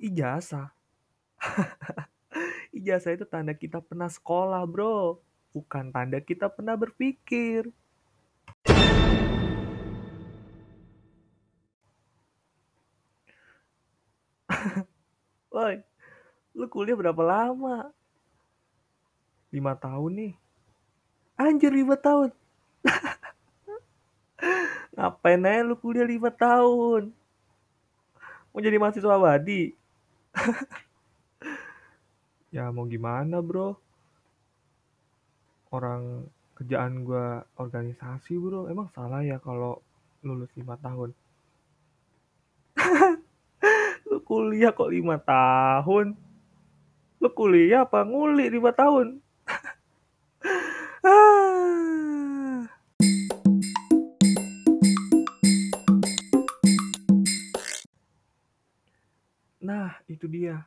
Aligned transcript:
Ijazah. 0.00 0.72
Ijazah 2.76 3.12
itu 3.12 3.28
tanda 3.28 3.52
kita 3.52 3.84
pernah 3.84 4.08
sekolah, 4.08 4.64
bro. 4.64 5.20
Bukan 5.52 5.92
tanda 5.92 6.16
kita 6.24 6.48
pernah 6.48 6.72
berpikir. 6.72 7.68
Woi, 15.52 15.84
lu 16.56 16.64
kuliah 16.72 16.96
berapa 16.96 17.20
lama? 17.20 17.92
Lima 19.52 19.76
tahun 19.76 20.12
nih. 20.16 20.32
Anjir 21.36 21.76
lima 21.76 22.00
tahun. 22.00 22.32
Ngapain 24.96 25.44
aja 25.44 25.60
lu 25.60 25.76
kuliah 25.76 26.08
lima 26.08 26.32
tahun? 26.32 27.12
Mau 28.50 28.64
jadi 28.64 28.80
mahasiswa 28.80 29.12
abadi? 29.12 29.76
ya 32.56 32.72
mau 32.72 32.88
gimana 32.88 33.44
bro? 33.44 33.76
Orang 35.70 36.26
kerjaan 36.58 37.06
gua 37.06 37.46
organisasi 37.56 38.36
bro. 38.36 38.66
Emang 38.66 38.90
salah 38.92 39.22
ya 39.22 39.38
kalau 39.38 39.80
lulus 40.20 40.50
lima 40.58 40.76
tahun? 40.80 41.14
lu 44.10 44.18
kuliah 44.26 44.74
kok 44.74 44.90
lima 44.90 45.16
tahun? 45.20 46.16
Lu 47.20 47.28
kuliah 47.32 47.86
apa 47.86 48.04
nguli 48.04 48.50
lima 48.50 48.74
tahun? 48.74 49.22
Itu 60.10 60.26
dia. 60.26 60.66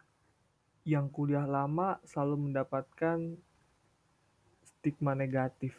Yang 0.87 1.11
kuliah 1.11 1.43
lama 1.43 1.99
selalu 2.07 2.47
mendapatkan 2.47 3.35
stigma 4.63 5.11
negatif. 5.11 5.75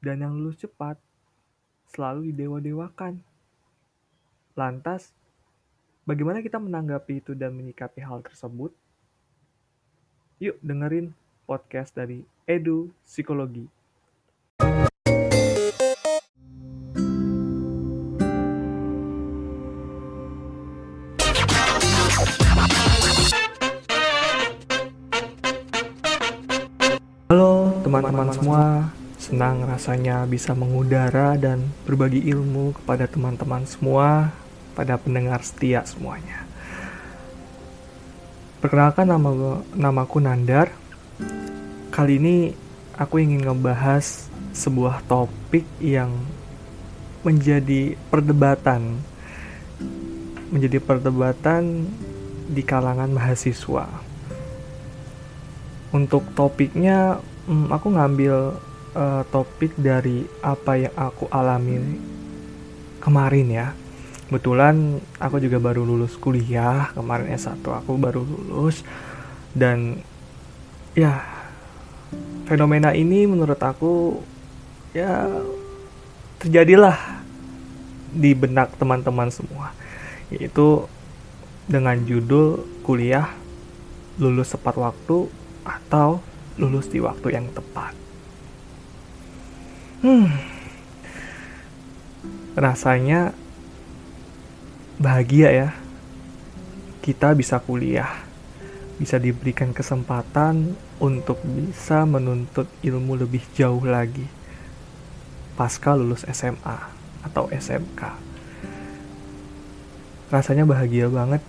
Dan 0.00 0.24
yang 0.24 0.32
lulus 0.32 0.56
cepat 0.64 0.96
selalu 1.92 2.32
didewa-dewakan. 2.32 3.20
Lantas, 4.56 5.12
bagaimana 6.08 6.40
kita 6.40 6.56
menanggapi 6.56 7.20
itu 7.20 7.36
dan 7.36 7.52
menyikapi 7.52 8.00
hal 8.00 8.24
tersebut? 8.24 8.72
Yuk 10.40 10.56
dengerin 10.64 11.12
podcast 11.44 11.92
dari 11.92 12.24
Edu 12.48 12.88
Psikologi. 13.04 13.79
Teman-teman 27.90 28.30
semua, 28.30 28.64
senang 29.18 29.66
rasanya 29.66 30.22
bisa 30.22 30.54
mengudara 30.54 31.34
dan 31.34 31.66
berbagi 31.82 32.22
ilmu 32.30 32.78
kepada 32.78 33.10
teman-teman 33.10 33.66
semua, 33.66 34.30
pada 34.78 34.94
pendengar 34.94 35.42
setia 35.42 35.82
semuanya. 35.82 36.46
Perkenalkan 38.62 39.10
nama 39.10 39.58
namaku 39.74 40.22
Nandar. 40.22 40.70
Kali 41.90 42.22
ini 42.22 42.54
aku 42.94 43.18
ingin 43.18 43.42
ngebahas 43.42 44.30
sebuah 44.54 45.02
topik 45.10 45.66
yang 45.82 46.14
menjadi 47.26 47.98
perdebatan 48.06 49.02
menjadi 50.54 50.78
perdebatan 50.78 51.90
di 52.46 52.62
kalangan 52.62 53.10
mahasiswa. 53.10 53.86
Untuk 55.90 56.22
topiknya, 56.38 57.18
hmm, 57.50 57.66
aku 57.74 57.90
ngambil 57.90 58.54
uh, 58.94 59.22
topik 59.34 59.74
dari 59.74 60.22
apa 60.38 60.78
yang 60.78 60.94
aku 60.94 61.26
alami 61.34 61.98
kemarin 63.02 63.48
ya. 63.50 63.68
Kebetulan 64.30 65.02
aku 65.18 65.42
juga 65.42 65.58
baru 65.58 65.82
lulus 65.82 66.14
kuliah, 66.14 66.94
kemarin 66.94 67.34
S1 67.34 67.66
aku 67.66 67.98
baru 67.98 68.22
lulus 68.22 68.86
dan 69.50 69.98
ya 70.94 71.26
fenomena 72.46 72.94
ini 72.94 73.26
menurut 73.26 73.58
aku 73.58 74.22
ya 74.94 75.26
terjadilah 76.38 76.94
di 78.10 78.34
benak 78.34 78.74
teman-teman 78.78 79.30
semua 79.30 79.74
yaitu 80.30 80.86
dengan 81.70 81.98
judul 82.02 82.62
kuliah 82.82 83.30
lulus 84.18 84.50
tepat 84.54 84.78
waktu 84.78 85.30
atau 85.62 86.18
lulus 86.60 86.92
di 86.92 87.00
waktu 87.00 87.32
yang 87.32 87.48
tepat. 87.56 87.96
Hmm. 90.04 90.28
Rasanya 92.52 93.32
bahagia 95.00 95.48
ya. 95.48 95.68
Kita 97.00 97.32
bisa 97.32 97.56
kuliah. 97.64 98.12
Bisa 99.00 99.16
diberikan 99.16 99.72
kesempatan 99.72 100.76
untuk 101.00 101.40
bisa 101.40 102.04
menuntut 102.04 102.68
ilmu 102.84 103.16
lebih 103.16 103.40
jauh 103.56 103.80
lagi. 103.80 104.28
Pasca 105.56 105.96
lulus 105.96 106.28
SMA 106.28 106.76
atau 107.24 107.48
SMK 107.48 108.30
rasanya 110.30 110.62
bahagia 110.62 111.10
banget. 111.10 111.42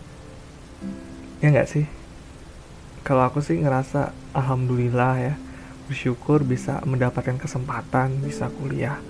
Ya 1.39 1.53
nggak 1.53 1.69
sih 1.69 1.85
kalau 3.01 3.27
aku 3.27 3.41
sih 3.41 3.57
ngerasa 3.59 4.13
alhamdulillah 4.33 5.13
ya 5.17 5.33
bersyukur 5.89 6.45
bisa 6.47 6.79
mendapatkan 6.87 7.35
kesempatan 7.35 8.23
bisa 8.23 8.47
kuliah 8.47 9.01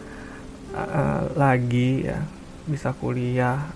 uh, 0.73 1.29
lagi 1.37 2.07
ya 2.09 2.25
bisa 2.65 2.93
kuliah. 2.93 3.69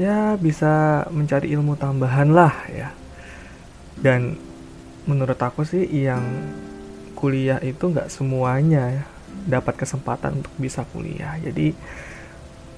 Ya 0.00 0.36
bisa 0.40 1.04
mencari 1.12 1.52
ilmu 1.52 1.76
tambahan 1.76 2.32
lah 2.32 2.54
ya. 2.72 2.94
Dan 4.00 4.40
menurut 5.04 5.36
aku 5.36 5.68
sih 5.68 5.84
yang 5.84 6.22
kuliah 7.12 7.60
itu 7.60 7.92
nggak 7.92 8.08
semuanya 8.08 9.02
ya, 9.02 9.04
dapat 9.58 9.84
kesempatan 9.84 10.40
untuk 10.40 10.54
bisa 10.56 10.82
kuliah. 10.90 11.36
Jadi 11.38 11.76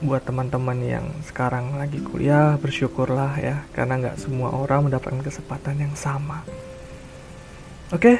buat 0.02 0.26
teman-teman 0.26 0.78
yang 0.82 1.06
sekarang 1.26 1.78
lagi 1.78 2.02
kuliah 2.02 2.58
bersyukurlah 2.58 3.38
ya 3.38 3.62
karena 3.70 4.00
nggak 4.00 4.18
semua 4.18 4.50
orang 4.50 4.90
mendapatkan 4.90 5.22
kesempatan 5.22 5.78
yang 5.78 5.94
sama. 5.94 6.42
Oke 7.94 8.18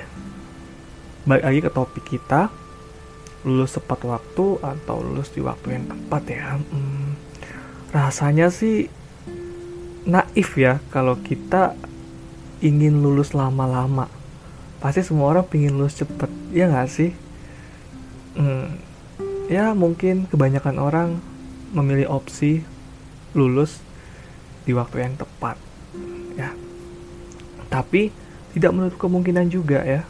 balik 1.25 1.45
lagi 1.45 1.61
ke 1.65 1.71
topik 1.73 2.05
kita. 2.05 2.53
Lulus 3.45 3.77
tepat 3.77 4.01
waktu 4.09 4.57
atau 4.61 4.97
lulus 5.05 5.29
di 5.33 5.45
waktu 5.45 5.77
yang 5.77 5.85
tepat 5.85 6.23
ya? 6.33 6.57
Hmm, 6.57 7.13
rasanya 7.93 8.49
sih 8.49 8.89
naif 10.05 10.57
ya 10.57 10.81
kalau 10.89 11.21
kita 11.21 11.77
ingin 12.65 13.05
lulus 13.05 13.37
lama-lama. 13.37 14.09
Pasti 14.81 15.05
semua 15.05 15.33
orang 15.33 15.45
pengen 15.45 15.77
lulus 15.77 15.97
cepet 16.01 16.29
ya 16.57 16.73
nggak 16.73 16.89
sih? 16.89 17.13
Hmm, 18.37 18.81
ya 19.53 19.77
mungkin 19.77 20.25
kebanyakan 20.33 20.77
orang 20.81 21.09
memilih 21.75 22.09
opsi 22.09 22.63
lulus 23.35 23.83
di 24.65 24.73
waktu 24.73 25.05
yang 25.05 25.15
tepat 25.19 25.59
ya. 26.39 26.55
Tapi 27.69 28.15
tidak 28.55 28.71
menutup 28.71 28.99
kemungkinan 29.03 29.51
juga 29.51 29.83
ya. 29.83 30.07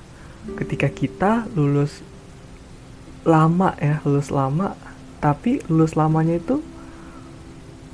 Ketika 0.61 0.93
kita 0.93 1.49
lulus 1.57 2.05
lama 3.25 3.73
ya 3.81 4.05
lulus 4.05 4.29
lama 4.29 4.77
tapi 5.17 5.65
lulus 5.73 5.97
lamanya 5.97 6.37
itu 6.37 6.61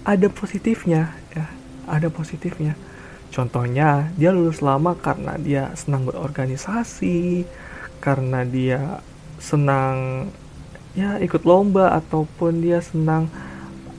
ada 0.02 0.26
positifnya 0.26 1.14
ya 1.30 1.46
ada 1.86 2.10
positifnya. 2.10 2.74
Contohnya 3.30 4.10
dia 4.18 4.34
lulus 4.34 4.58
lama 4.58 4.98
karena 4.98 5.38
dia 5.38 5.70
senang 5.78 6.02
berorganisasi 6.10 7.46
karena 8.02 8.42
dia 8.42 8.98
senang 9.38 10.26
ya 10.98 11.22
ikut 11.22 11.46
lomba 11.46 11.94
ataupun 11.94 12.58
dia 12.58 12.82
senang 12.82 13.30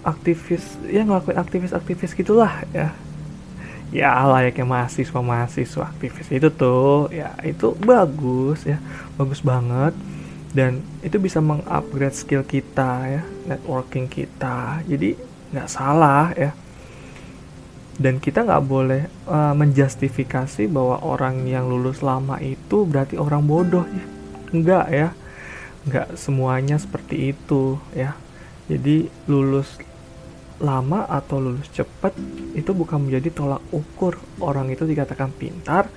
aktivis 0.01 0.63
ya 0.89 1.05
ngelakuin 1.05 1.37
aktivis-aktivis 1.37 2.17
gitulah 2.17 2.65
ya. 2.73 2.93
Ya 3.91 4.15
layaknya 4.23 4.63
mahasiswa 4.63 5.19
mahasiswa 5.19 5.83
aktivis. 5.91 6.31
Itu 6.31 6.47
tuh 6.47 7.11
ya 7.11 7.35
itu 7.43 7.75
bagus 7.83 8.63
ya. 8.63 8.79
Bagus 9.19 9.43
banget. 9.43 9.91
Dan 10.51 10.83
itu 11.03 11.15
bisa 11.19 11.39
mengupgrade 11.43 12.15
skill 12.15 12.43
kita 12.47 13.07
ya. 13.07 13.23
Networking 13.51 14.07
kita. 14.07 14.79
Jadi 14.87 15.15
nggak 15.51 15.69
salah 15.69 16.31
ya. 16.33 16.55
Dan 17.99 18.17
kita 18.17 18.47
nggak 18.47 18.63
boleh 18.65 19.05
uh, 19.27 19.53
menjustifikasi 19.53 20.65
bahwa 20.71 21.03
orang 21.03 21.45
yang 21.45 21.67
lulus 21.67 22.01
lama 22.01 22.39
itu 22.39 22.87
berarti 22.87 23.19
orang 23.19 23.43
bodoh 23.43 23.85
ya. 23.85 24.05
Nggak 24.55 24.85
ya. 24.87 25.09
Nggak 25.83 26.07
semuanya 26.15 26.79
seperti 26.79 27.35
itu 27.35 27.75
ya. 27.91 28.15
Jadi 28.71 29.11
lulus 29.27 29.67
lama 30.61 31.09
atau 31.09 31.41
lulus 31.41 31.67
cepat 31.73 32.13
itu 32.53 32.71
bukan 32.71 33.09
menjadi 33.09 33.33
tolak 33.33 33.65
ukur 33.73 34.15
orang 34.39 34.69
itu 34.69 34.85
dikatakan 34.85 35.33
pintar 35.33 35.89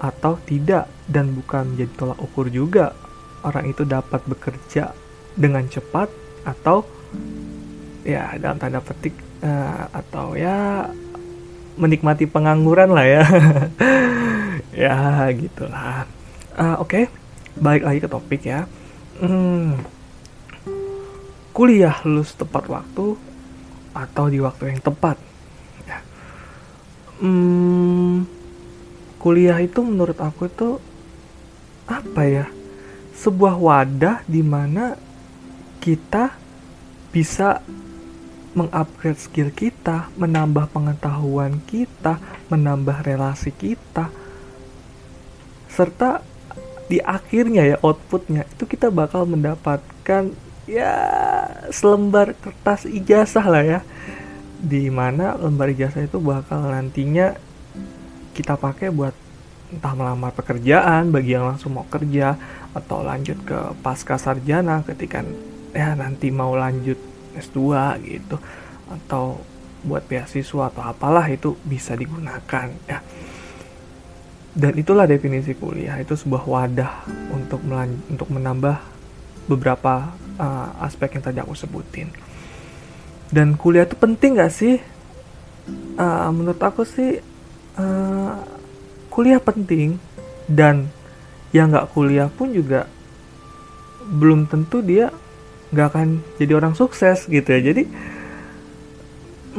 atau 0.00 0.40
tidak 0.48 0.88
dan 1.04 1.36
bukan 1.36 1.76
menjadi 1.76 1.92
tolak 1.94 2.18
ukur 2.22 2.48
juga 2.48 2.96
orang 3.44 3.70
itu 3.70 3.84
dapat 3.84 4.24
bekerja 4.24 4.96
dengan 5.36 5.68
cepat 5.68 6.08
atau 6.48 6.82
ya 8.02 8.34
dalam 8.40 8.56
tanda 8.56 8.80
petik 8.80 9.12
uh, 9.44 9.84
atau 9.92 10.32
ya 10.32 10.88
menikmati 11.78 12.26
pengangguran 12.26 12.90
lah 12.90 13.06
ya 13.06 13.24
ya 14.88 14.96
gitulah 15.36 16.08
uh, 16.56 16.80
oke 16.80 16.88
okay. 16.88 17.04
balik 17.60 17.84
lagi 17.84 17.98
ke 18.02 18.08
topik 18.08 18.42
ya 18.48 18.64
hmm, 19.20 19.78
kuliah 21.52 21.94
lulus 22.06 22.34
tepat 22.34 22.66
waktu 22.66 23.27
atau 23.98 24.30
di 24.30 24.38
waktu 24.38 24.70
yang 24.70 24.80
tepat. 24.80 25.18
Ya. 25.82 25.98
Hmm, 27.18 28.30
kuliah 29.18 29.58
itu 29.58 29.82
menurut 29.82 30.18
aku 30.22 30.46
itu 30.46 30.78
apa 31.90 32.22
ya? 32.22 32.46
Sebuah 33.18 33.58
wadah 33.58 34.22
di 34.30 34.46
mana 34.46 34.94
kita 35.82 36.30
bisa 37.10 37.58
mengupgrade 38.54 39.18
skill 39.18 39.50
kita, 39.50 40.10
menambah 40.14 40.70
pengetahuan 40.70 41.58
kita, 41.66 42.22
menambah 42.46 43.02
relasi 43.02 43.50
kita, 43.50 44.10
serta 45.66 46.22
di 46.88 46.98
akhirnya 47.04 47.68
ya 47.68 47.76
outputnya 47.84 48.48
itu 48.48 48.64
kita 48.64 48.88
bakal 48.88 49.28
mendapatkan 49.28 50.32
ya 50.64 50.96
selembar 51.70 52.34
kertas 52.38 52.84
ijazah 52.88 53.46
lah 53.46 53.64
ya. 53.64 53.80
Di 54.58 54.90
mana 54.90 55.38
lembar 55.38 55.70
ijazah 55.70 56.02
itu 56.02 56.18
bakal 56.18 56.66
nantinya 56.66 57.34
kita 58.34 58.58
pakai 58.58 58.90
buat 58.90 59.14
entah 59.68 59.92
melamar 59.92 60.32
pekerjaan 60.32 61.12
bagi 61.12 61.36
yang 61.36 61.44
langsung 61.44 61.76
mau 61.76 61.84
kerja 61.84 62.34
atau 62.72 63.04
lanjut 63.04 63.36
ke 63.44 63.58
pasca 63.84 64.16
sarjana 64.16 64.80
ketika 64.86 65.20
ya 65.76 65.92
nanti 65.92 66.32
mau 66.32 66.56
lanjut 66.56 66.98
S2 67.38 67.60
gitu. 68.02 68.36
Atau 68.88 69.44
buat 69.86 70.02
beasiswa 70.10 70.74
atau 70.74 70.82
apalah 70.82 71.26
itu 71.30 71.54
bisa 71.62 71.94
digunakan 71.94 72.66
ya. 72.90 72.98
Dan 74.58 74.74
itulah 74.74 75.06
definisi 75.06 75.54
kuliah 75.54 75.94
itu 76.02 76.18
sebuah 76.18 76.42
wadah 76.42 76.92
untuk 77.30 77.62
untuk 78.10 78.28
menambah 78.32 78.74
beberapa 79.46 80.10
uh, 80.38 80.86
aspek 80.86 81.18
yang 81.18 81.24
tadi 81.26 81.38
aku 81.42 81.52
sebutin. 81.52 82.08
Dan 83.28 83.58
kuliah 83.60 83.84
itu 83.84 83.98
penting 83.98 84.40
gak 84.40 84.54
sih? 84.54 84.80
Uh, 86.00 86.30
menurut 86.32 86.62
aku 86.62 86.86
sih 86.88 87.20
uh, 87.76 88.34
kuliah 89.12 89.42
penting. 89.42 90.00
Dan 90.48 90.88
yang 91.52 91.68
nggak 91.68 91.92
kuliah 91.92 92.32
pun 92.32 92.52
juga 92.56 92.88
belum 94.08 94.48
tentu 94.48 94.80
dia 94.80 95.12
nggak 95.68 95.86
akan 95.92 96.08
jadi 96.40 96.52
orang 96.56 96.72
sukses 96.72 97.28
gitu 97.28 97.44
ya. 97.44 97.60
Jadi 97.60 97.84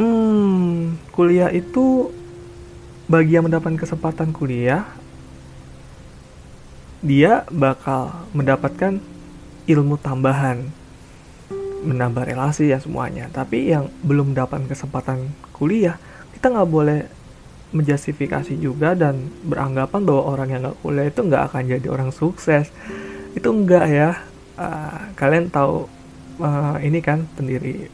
hmm, 0.01 1.13
kuliah 1.13 1.53
itu 1.53 2.09
bagi 3.05 3.37
yang 3.37 3.45
mendapatkan 3.45 3.77
kesempatan 3.77 4.33
kuliah 4.33 4.85
dia 6.99 7.47
bakal 7.49 8.27
mendapatkan 8.35 8.99
ilmu 9.69 10.01
tambahan 10.01 10.65
menambah 11.85 12.25
relasi 12.25 12.73
ya 12.73 12.81
semuanya. 12.81 13.29
Tapi 13.29 13.71
yang 13.71 13.87
belum 14.01 14.33
dapat 14.33 14.65
kesempatan 14.65 15.29
kuliah 15.53 16.01
kita 16.33 16.49
nggak 16.55 16.71
boleh 16.71 16.99
menjustifikasi 17.69 18.57
juga 18.57 18.97
dan 18.97 19.29
beranggapan 19.45 20.01
bahwa 20.01 20.23
orang 20.25 20.47
yang 20.49 20.61
nggak 20.65 20.79
kuliah 20.81 21.05
itu 21.05 21.21
nggak 21.21 21.43
akan 21.53 21.63
jadi 21.69 21.87
orang 21.87 22.09
sukses. 22.09 22.73
Itu 23.37 23.53
enggak 23.53 23.85
ya. 23.87 24.09
Uh, 24.59 25.15
kalian 25.15 25.47
tahu 25.47 25.87
uh, 26.43 26.75
ini 26.83 26.99
kan 26.99 27.23
pendiri 27.37 27.87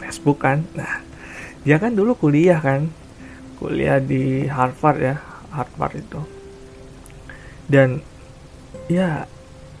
Facebook 0.00 0.40
kan? 0.40 0.64
Nah 0.72 1.02
dia 1.66 1.76
kan 1.82 1.92
dulu 1.92 2.14
kuliah 2.16 2.62
kan? 2.62 2.88
Kuliah 3.58 3.98
di 3.98 4.46
Harvard 4.46 4.98
ya 5.02 5.16
Harvard 5.52 5.98
itu. 5.98 6.20
Dan 7.68 8.00
ya 8.88 9.26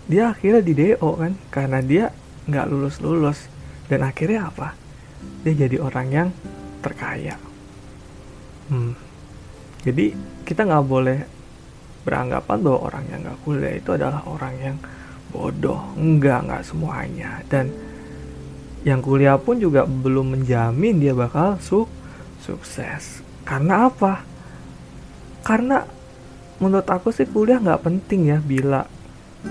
dia 0.06 0.34
akhirnya 0.34 0.62
di 0.62 0.72
DO 0.74 1.10
kan 1.18 1.32
karena 1.52 1.78
dia 1.78 2.04
nggak 2.50 2.66
lulus 2.66 2.96
lulus 2.98 3.38
dan 3.86 4.02
akhirnya 4.02 4.50
apa? 4.50 4.74
Dia 5.46 5.66
jadi 5.66 5.76
orang 5.78 6.08
yang 6.10 6.28
terkaya. 6.82 7.38
Hmm. 8.72 8.94
jadi 9.82 10.14
kita 10.46 10.64
nggak 10.64 10.86
boleh 10.86 11.18
beranggapan 12.06 12.58
bahwa 12.62 12.78
orang 12.88 13.04
yang 13.10 13.20
nggak 13.26 13.38
kuliah 13.42 13.74
itu 13.74 13.90
adalah 13.94 14.22
orang 14.26 14.54
yang 14.58 14.76
bodoh. 15.30 15.82
Enggak 15.98 16.46
nggak 16.46 16.62
semuanya. 16.66 17.42
Dan 17.46 17.70
yang 18.82 18.98
kuliah 18.98 19.38
pun 19.38 19.62
juga 19.62 19.86
belum 19.86 20.38
menjamin 20.38 20.98
dia 20.98 21.14
bakal 21.14 21.58
su 21.62 21.86
sukses. 22.42 23.22
Karena 23.46 23.86
apa? 23.86 24.22
Karena 25.42 25.82
menurut 26.58 26.86
aku 26.86 27.10
sih 27.10 27.26
kuliah 27.26 27.58
nggak 27.58 27.82
penting 27.82 28.30
ya 28.30 28.38
bila 28.38 28.86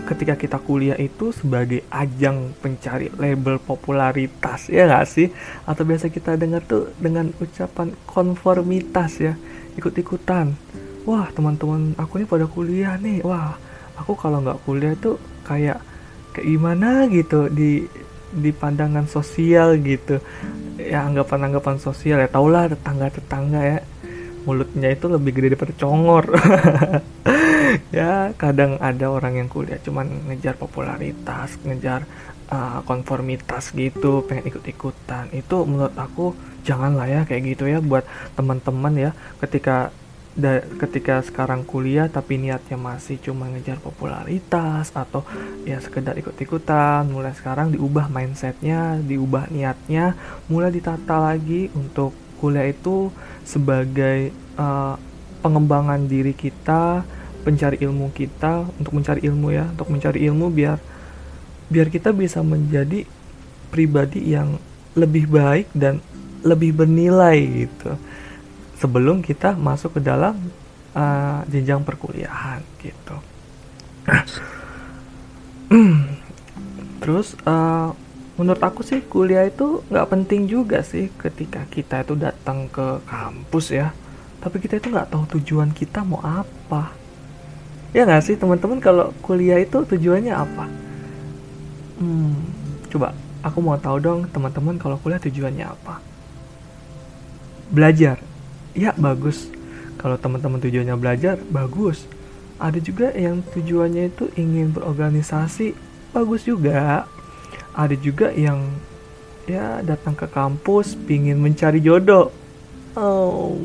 ketika 0.08 0.40
kita 0.40 0.58
kuliah 0.60 0.96
itu 0.96 1.36
sebagai 1.36 1.84
ajang 1.92 2.56
pencari 2.64 3.12
label 3.20 3.60
popularitas 3.60 4.72
ya 4.72 4.88
nggak 4.88 5.08
sih? 5.08 5.28
Atau 5.68 5.84
biasa 5.84 6.08
kita 6.08 6.40
dengar 6.40 6.64
tuh 6.64 6.96
dengan 6.96 7.32
ucapan 7.40 7.92
konformitas 8.08 9.20
ya 9.20 9.34
ikut-ikutan. 9.76 10.56
Wah 11.04 11.28
teman-teman 11.36 11.98
aku 12.00 12.24
ini 12.24 12.26
pada 12.28 12.48
kuliah 12.48 12.96
nih. 12.96 13.24
Wah 13.24 13.56
aku 14.00 14.16
kalau 14.16 14.40
nggak 14.40 14.60
kuliah 14.64 14.96
tuh 14.96 15.20
kayak 15.44 15.84
kayak 16.32 16.48
gimana 16.48 17.12
gitu 17.12 17.52
di 17.52 17.84
di 18.32 18.52
pandangan 18.56 19.12
sosial 19.12 19.76
gitu. 19.84 20.24
Ya 20.80 21.04
anggapan-anggapan 21.04 21.78
sosial 21.84 22.24
ya. 22.24 22.30
Taulah 22.32 22.72
tetangga-tetangga 22.72 23.62
ya. 23.64 23.80
Mulutnya 24.48 24.90
itu 24.90 25.06
lebih 25.06 25.38
gede 25.38 25.54
daripada 25.54 25.74
congor 25.78 26.26
ya 27.92 28.32
kadang 28.40 28.80
ada 28.80 29.12
orang 29.12 29.44
yang 29.44 29.50
kuliah 29.52 29.80
cuman 29.84 30.32
ngejar 30.32 30.56
popularitas 30.56 31.60
ngejar 31.68 32.08
uh, 32.52 32.80
konformitas 32.88 33.72
gitu 33.76 34.24
pengen 34.28 34.52
ikut-ikutan. 34.52 35.32
Itu 35.36 35.64
menurut 35.64 35.96
aku 35.96 36.36
janganlah 36.64 37.08
ya 37.08 37.22
kayak 37.28 37.56
gitu 37.56 37.68
ya 37.68 37.80
buat 37.84 38.08
teman-teman 38.36 38.94
ya. 38.96 39.12
Ketika 39.40 39.92
da, 40.32 40.64
ketika 40.80 41.20
sekarang 41.24 41.68
kuliah 41.68 42.08
tapi 42.08 42.40
niatnya 42.40 42.80
masih 42.80 43.20
cuma 43.20 43.52
ngejar 43.52 43.80
popularitas 43.84 44.92
atau 44.96 45.28
ya 45.68 45.80
sekedar 45.84 46.16
ikut-ikutan 46.16 47.04
mulai 47.12 47.36
sekarang 47.36 47.76
diubah 47.76 48.08
mindsetnya 48.08 49.04
diubah 49.04 49.52
niatnya 49.52 50.16
mulai 50.48 50.72
ditata 50.72 51.20
lagi 51.20 51.68
untuk 51.76 52.16
kuliah 52.40 52.72
itu 52.72 53.12
sebagai 53.44 54.34
uh, 54.58 54.96
pengembangan 55.42 56.06
diri 56.06 56.38
kita, 56.38 57.02
pencari 57.42 57.82
ilmu 57.82 58.14
kita 58.14 58.70
untuk 58.78 58.94
mencari 58.96 59.26
ilmu 59.26 59.48
ya, 59.52 59.66
untuk 59.74 59.90
mencari 59.90 60.24
ilmu 60.30 60.48
biar 60.54 60.78
biar 61.72 61.88
kita 61.88 62.12
bisa 62.12 62.44
menjadi 62.44 63.08
pribadi 63.72 64.36
yang 64.36 64.60
lebih 64.94 65.32
baik 65.32 65.72
dan 65.72 66.04
lebih 66.44 66.76
bernilai 66.76 67.66
gitu. 67.66 67.96
Sebelum 68.78 69.24
kita 69.24 69.56
masuk 69.56 69.98
ke 69.98 70.02
dalam 70.04 70.36
uh, 70.92 71.42
jenjang 71.48 71.86
perkuliahan 71.88 72.60
gitu. 72.84 73.16
Terus 77.02 77.38
uh, 77.48 77.96
menurut 78.36 78.62
aku 78.62 78.82
sih 78.84 79.00
kuliah 79.06 79.48
itu 79.48 79.86
nggak 79.88 80.10
penting 80.12 80.50
juga 80.50 80.82
sih 80.84 81.08
ketika 81.16 81.64
kita 81.72 82.04
itu 82.04 82.20
datang 82.20 82.68
ke 82.68 83.00
kampus 83.08 83.72
ya. 83.72 83.96
Tapi 84.42 84.58
kita 84.58 84.82
itu 84.82 84.90
nggak 84.90 85.14
tahu 85.14 85.24
tujuan 85.38 85.72
kita 85.72 86.02
mau 86.02 86.20
apa 86.26 87.01
ya 87.92 88.08
nggak 88.08 88.24
sih 88.24 88.36
teman-teman 88.40 88.80
kalau 88.80 89.12
kuliah 89.24 89.60
itu 89.60 89.84
tujuannya 89.84 90.34
apa? 90.34 90.66
Hmm, 92.02 92.36
coba 92.90 93.14
aku 93.44 93.60
mau 93.62 93.78
tahu 93.78 93.98
dong 94.02 94.20
teman-teman 94.32 94.80
kalau 94.80 94.98
kuliah 95.00 95.22
tujuannya 95.22 95.66
apa? 95.68 96.00
Belajar. 97.72 98.20
Ya 98.72 98.96
bagus. 98.96 99.52
Kalau 100.00 100.18
teman-teman 100.18 100.60
tujuannya 100.64 100.96
belajar 100.98 101.36
bagus. 101.52 102.08
Ada 102.62 102.78
juga 102.78 103.10
yang 103.12 103.42
tujuannya 103.42 104.14
itu 104.14 104.30
ingin 104.38 104.72
berorganisasi 104.72 105.74
bagus 106.14 106.46
juga. 106.46 107.10
Ada 107.74 107.96
juga 107.98 108.30
yang 108.32 108.70
ya 109.50 109.82
datang 109.82 110.14
ke 110.14 110.28
kampus 110.30 110.94
pingin 110.96 111.42
mencari 111.42 111.82
jodoh. 111.82 112.30
Oh 112.96 113.56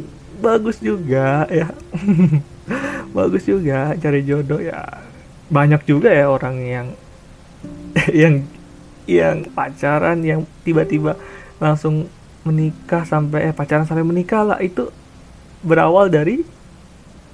bagus 0.40 0.76
juga 0.80 1.49
ya 1.49 1.73
bagus 3.16 3.49
juga 3.49 3.96
cari 3.96 4.20
jodoh 4.28 4.61
ya. 4.61 4.85
Banyak 5.49 5.88
juga 5.88 6.12
ya 6.12 6.28
orang 6.28 6.56
yang 6.61 6.88
yang 8.12 8.44
yang 9.08 9.49
pacaran 9.56 10.20
yang 10.20 10.44
tiba-tiba 10.61 11.16
langsung 11.56 12.12
menikah 12.44 13.08
sampai 13.08 13.49
eh 13.49 13.54
pacaran 13.56 13.88
sampai 13.88 14.04
menikah 14.04 14.44
lah. 14.44 14.58
Itu 14.61 14.92
berawal 15.64 16.12
dari 16.12 16.44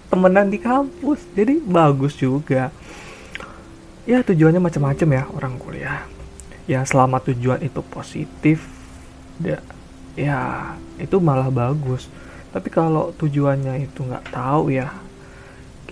temenan 0.06 0.54
di 0.54 0.62
kampus. 0.62 1.26
Jadi 1.34 1.58
bagus 1.58 2.14
juga. 2.14 2.70
Ya 4.06 4.22
tujuannya 4.22 4.62
macam-macam 4.62 5.08
ya 5.10 5.22
orang 5.34 5.54
kuliah. 5.58 6.06
Ya 6.70 6.86
selama 6.86 7.18
tujuan 7.18 7.58
itu 7.58 7.82
positif 7.90 8.62
ya, 9.42 9.58
ya 10.14 10.38
itu 11.02 11.18
malah 11.18 11.50
bagus. 11.50 12.06
Tapi 12.54 12.70
kalau 12.70 13.10
tujuannya 13.18 13.82
itu 13.82 14.06
nggak 14.06 14.30
tahu 14.30 14.70
ya 14.70 14.92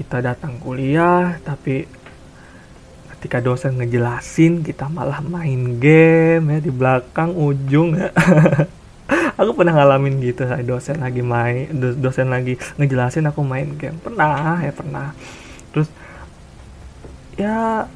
kita 0.00 0.25
datang 0.25 0.57
kuliah 0.57 1.37
tapi 1.45 1.85
ketika 3.21 3.45
dosen 3.45 3.76
ngejelasin 3.76 4.64
kita 4.64 4.88
malah 4.88 5.21
main 5.21 5.76
game 5.76 6.57
ya 6.57 6.59
di 6.64 6.73
belakang 6.73 7.37
ujung 7.37 7.92
ya. 7.92 8.09
Aku 9.40 9.52
pernah 9.52 9.76
ngalamin 9.76 10.25
gitu 10.25 10.49
saya 10.49 10.64
dosen 10.64 11.04
lagi 11.04 11.21
main 11.21 11.69
dosen 12.00 12.33
lagi 12.33 12.57
ngejelasin 12.80 13.28
aku 13.28 13.40
main 13.45 13.76
game. 13.76 13.97
Pernah 14.00 14.61
ya 14.61 14.73
pernah. 14.73 15.16
Terus 15.73 15.88
ya 17.40 17.88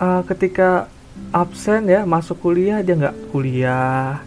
uh, 0.00 0.22
ketika 0.24 0.88
absen 1.36 1.84
ya 1.88 2.08
masuk 2.08 2.40
kuliah 2.40 2.80
dia 2.80 2.96
nggak 2.96 3.32
kuliah. 3.32 4.24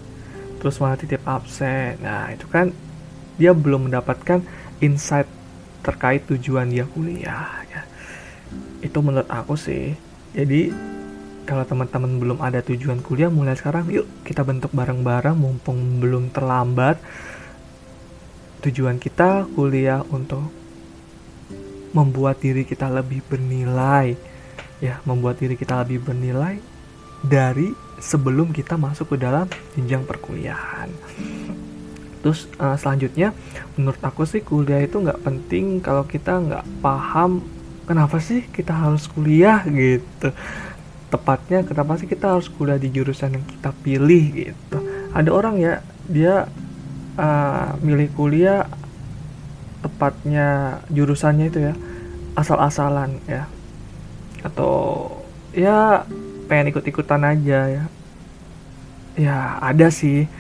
Terus 0.62 0.78
malah 0.78 0.98
titip 0.98 1.26
absen. 1.26 1.98
Nah 2.06 2.30
itu 2.30 2.46
kan 2.50 2.70
dia 3.42 3.58
belum 3.58 3.90
mendapatkan 3.90 4.46
insight 4.78 5.26
terkait 5.82 6.26
tujuan 6.30 6.70
dia 6.70 6.86
kuliah 6.86 7.66
ya. 7.70 7.82
Itu 8.82 9.02
menurut 9.02 9.30
aku 9.30 9.58
sih. 9.58 9.94
Jadi 10.32 10.72
kalau 11.44 11.66
teman-teman 11.66 12.22
belum 12.22 12.40
ada 12.40 12.62
tujuan 12.62 13.02
kuliah 13.02 13.28
mulai 13.28 13.58
sekarang 13.58 13.90
yuk 13.90 14.08
kita 14.24 14.46
bentuk 14.46 14.72
bareng-bareng 14.72 15.36
mumpung 15.36 16.00
belum 16.00 16.32
terlambat. 16.32 17.02
Tujuan 18.62 19.02
kita 19.02 19.50
kuliah 19.58 20.06
untuk 20.14 20.62
membuat 21.92 22.40
diri 22.40 22.64
kita 22.64 22.88
lebih 22.88 23.20
bernilai 23.28 24.16
ya 24.82 24.98
membuat 25.06 25.38
diri 25.38 25.54
kita 25.60 25.86
lebih 25.86 26.02
bernilai 26.02 26.58
dari 27.22 27.70
sebelum 28.02 28.50
kita 28.50 28.80
masuk 28.82 29.14
ke 29.14 29.18
dalam 29.22 29.46
jenjang 29.78 30.08
perkuliahan 30.08 30.90
terus 32.22 32.46
uh, 32.62 32.78
selanjutnya 32.78 33.34
menurut 33.76 34.00
aku 34.02 34.24
sih 34.30 34.46
kuliah 34.46 34.86
itu 34.86 35.02
nggak 35.02 35.26
penting 35.26 35.82
kalau 35.82 36.06
kita 36.06 36.38
nggak 36.38 36.66
paham 36.80 37.42
kenapa 37.90 38.22
sih 38.22 38.46
kita 38.48 38.72
harus 38.72 39.10
kuliah 39.10 39.66
gitu. 39.68 40.32
Tepatnya 41.12 41.68
kenapa 41.68 42.00
sih 42.00 42.08
kita 42.08 42.38
harus 42.38 42.48
kuliah 42.48 42.80
di 42.80 42.88
jurusan 42.88 43.36
yang 43.36 43.44
kita 43.44 43.76
pilih 43.84 44.24
gitu. 44.32 44.78
Ada 45.12 45.30
orang 45.34 45.60
ya 45.60 45.84
dia 46.08 46.48
uh, 47.20 47.76
milih 47.84 48.08
kuliah 48.16 48.64
tepatnya 49.82 50.80
jurusannya 50.88 51.46
itu 51.52 51.60
ya 51.60 51.74
asal-asalan 52.38 53.20
ya. 53.28 53.50
Atau 54.46 55.10
ya 55.52 56.08
pengen 56.48 56.72
ikut-ikutan 56.72 57.28
aja 57.28 57.60
ya. 57.68 57.84
Ya 59.20 59.60
ada 59.60 59.92
sih 59.92 60.32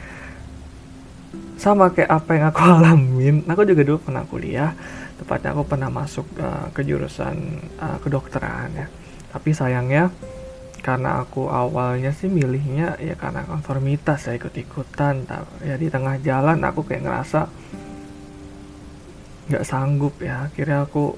sama 1.61 1.93
kayak 1.93 2.09
apa 2.09 2.31
yang 2.33 2.45
aku 2.49 2.61
alamin. 2.81 3.45
Aku 3.45 3.61
juga 3.61 3.85
dulu 3.85 4.01
pernah 4.01 4.25
kuliah 4.25 4.73
tepatnya 5.21 5.53
aku 5.53 5.69
pernah 5.69 5.93
masuk 5.93 6.25
uh, 6.41 6.73
ke 6.73 6.81
jurusan 6.81 7.61
uh, 7.77 8.01
kedokteran 8.01 8.73
ya. 8.73 8.87
Tapi 9.29 9.53
sayangnya 9.53 10.09
karena 10.81 11.21
aku 11.21 11.45
awalnya 11.45 12.09
sih 12.09 12.25
milihnya 12.25 12.97
ya 12.97 13.13
karena 13.13 13.45
konformitas 13.45 14.25
saya 14.25 14.41
ikut-ikutan 14.41 15.29
ya 15.61 15.77
di 15.77 15.93
tengah 15.93 16.17
jalan 16.25 16.57
aku 16.65 16.81
kayak 16.81 17.05
ngerasa 17.05 17.45
nggak 19.53 19.61
sanggup 19.61 20.17
ya. 20.17 20.49
Akhirnya 20.49 20.89
aku 20.89 21.13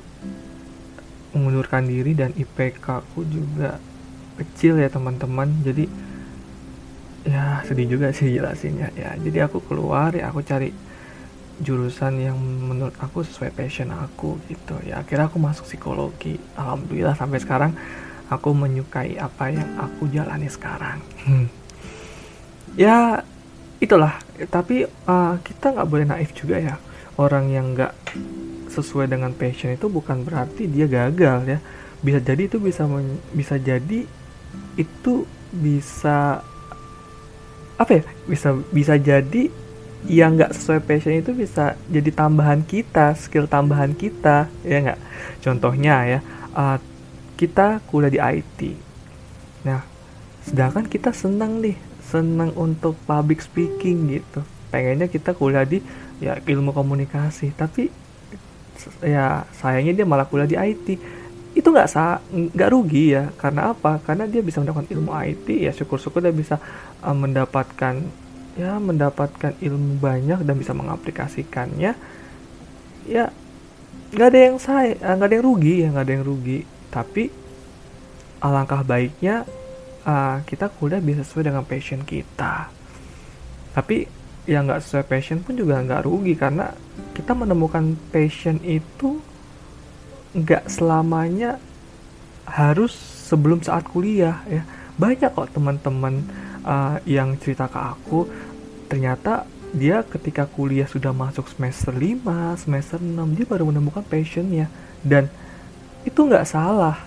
mengundurkan 1.31 1.87
diri 1.87 2.11
dan 2.11 2.35
IPK 2.35 2.83
aku 2.83 3.23
juga 3.23 3.79
kecil 4.35 4.83
ya 4.83 4.91
teman-teman. 4.91 5.63
Jadi 5.63 5.87
ya 7.23 7.63
sedih 7.63 7.97
juga 7.97 8.11
sih 8.11 8.35
jelasinnya. 8.35 8.91
Ya 8.95 9.15
jadi 9.19 9.47
aku 9.47 9.63
keluar 9.63 10.11
ya 10.15 10.29
aku 10.29 10.43
cari 10.43 10.71
jurusan 11.61 12.17
yang 12.17 12.37
menurut 12.39 12.97
aku 12.97 13.23
sesuai 13.23 13.53
passion 13.53 13.93
aku 13.93 14.39
gitu. 14.51 14.75
Ya 14.83 15.01
akhirnya 15.01 15.31
aku 15.31 15.39
masuk 15.39 15.65
psikologi. 15.67 16.39
Alhamdulillah 16.59 17.15
sampai 17.15 17.39
sekarang 17.39 17.71
aku 18.27 18.49
menyukai 18.55 19.19
apa 19.19 19.53
yang 19.53 19.69
aku 19.77 20.09
jalani 20.09 20.49
sekarang. 20.49 20.99
Hmm. 21.23 21.47
ya 22.73 23.21
itulah. 23.77 24.17
Tapi 24.49 24.87
uh, 24.87 25.35
kita 25.43 25.77
nggak 25.77 25.89
boleh 25.89 26.05
naif 26.07 26.33
juga 26.33 26.57
ya. 26.59 26.75
Orang 27.15 27.53
yang 27.53 27.77
nggak 27.77 27.93
sesuai 28.73 29.05
dengan 29.05 29.29
passion 29.37 29.69
itu 29.77 29.85
bukan 29.85 30.25
berarti 30.25 30.65
dia 30.65 30.89
gagal 30.89 31.45
ya. 31.45 31.59
Bisa 32.03 32.19
jadi 32.19 32.49
itu 32.49 32.57
bisa 32.57 32.89
bisa 33.31 33.55
jadi 33.61 34.03
itu 34.73 35.13
bisa 35.53 36.41
apa 37.79 37.91
ya 37.99 38.03
bisa 38.29 38.53
bisa 38.69 38.93
jadi 38.97 39.49
yang 40.03 40.35
nggak 40.35 40.51
sesuai 40.51 40.83
passion 40.83 41.15
itu 41.15 41.31
bisa 41.31 41.79
jadi 41.87 42.11
tambahan 42.11 42.61
kita 42.67 43.15
skill 43.15 43.47
tambahan 43.47 43.95
kita 43.95 44.51
ya 44.67 44.77
nggak 44.83 44.99
contohnya 45.39 45.95
ya 46.05 46.19
uh, 46.53 46.77
kita 47.43 47.81
kuliah 47.89 48.11
di 48.13 48.19
IT. 48.21 48.59
Nah, 49.65 49.81
sedangkan 50.45 50.85
kita 50.87 51.11
senang 51.11 51.59
nih, 51.59 51.75
senang 52.05 52.53
untuk 52.55 52.95
public 53.03 53.41
speaking 53.41 54.15
gitu. 54.15 54.45
Pengennya 54.69 55.09
kita 55.09 55.35
kuliah 55.35 55.65
di 55.65 55.81
ya 56.21 56.37
ilmu 56.39 56.71
komunikasi, 56.71 57.53
tapi 57.57 57.89
ya 59.03 59.43
sayangnya 59.59 60.03
dia 60.03 60.05
malah 60.07 60.23
kuliah 60.23 60.49
di 60.49 60.57
IT. 60.57 60.87
Itu 61.53 61.69
nggak 61.69 61.89
sa 61.89 62.17
nggak 62.33 62.69
rugi 62.73 63.13
ya, 63.13 63.29
karena 63.37 63.77
apa? 63.77 64.01
Karena 64.01 64.25
dia 64.25 64.41
bisa 64.41 64.57
mendapatkan 64.57 64.89
ilmu 64.89 65.13
IT, 65.13 65.47
ya. 65.53 65.71
Syukur-syukur 65.71 66.25
dia 66.25 66.33
bisa 66.33 66.57
uh, 67.05 67.13
mendapatkan 67.13 68.01
ya 68.53 68.77
mendapatkan 68.77 69.57
ilmu 69.57 69.97
banyak 69.97 70.45
dan 70.45 70.55
bisa 70.57 70.73
mengaplikasikannya. 70.73 71.93
Ya 73.09 73.25
nggak 74.13 74.29
ada 74.29 74.39
yang 74.39 74.57
saya 74.61 74.93
nggak 74.97 75.27
ada 75.29 75.35
yang 75.41 75.45
rugi 75.45 75.73
ya 75.81 75.87
nggak 75.89 76.05
ada 76.05 76.13
yang 76.13 76.25
rugi. 76.25 76.59
Tapi 76.93 77.23
alangkah 78.41 78.81
baiknya 78.85 79.45
uh, 80.05 80.37
kita 80.45 80.69
kuliah 80.69 81.01
bisa 81.01 81.25
sesuai 81.25 81.49
dengan 81.49 81.65
passion 81.65 82.01
kita. 82.05 82.69
Tapi 83.73 84.05
yang 84.45 84.69
nggak 84.69 84.83
sesuai 84.85 85.05
passion 85.09 85.41
pun 85.41 85.57
juga 85.57 85.81
nggak 85.81 86.05
rugi. 86.05 86.33
Karena 86.37 86.69
kita 87.17 87.33
menemukan 87.33 87.97
passion 88.13 88.61
itu 88.61 89.17
nggak 90.33 90.65
selamanya 90.65 91.61
harus 92.49 92.93
sebelum 93.29 93.61
saat 93.61 93.85
kuliah 93.87 94.41
ya. 94.49 94.65
Banyak 94.97 95.33
kok 95.33 95.53
teman-teman 95.53 96.21
uh, 96.65 96.97
yang 97.05 97.37
cerita 97.37 97.69
ke 97.69 97.79
aku 97.79 98.29
ternyata 98.89 99.49
dia 99.73 100.05
ketika 100.05 100.45
kuliah 100.45 100.85
sudah 100.85 101.09
masuk 101.09 101.49
semester 101.49 101.89
5, 101.89 102.61
semester 102.61 103.01
6 103.01 103.17
dia 103.33 103.45
baru 103.45 103.69
menemukan 103.69 104.05
passionnya. 104.05 104.69
Dan 105.01 105.29
itu 106.05 106.19
nggak 106.19 106.45
salah 106.45 106.97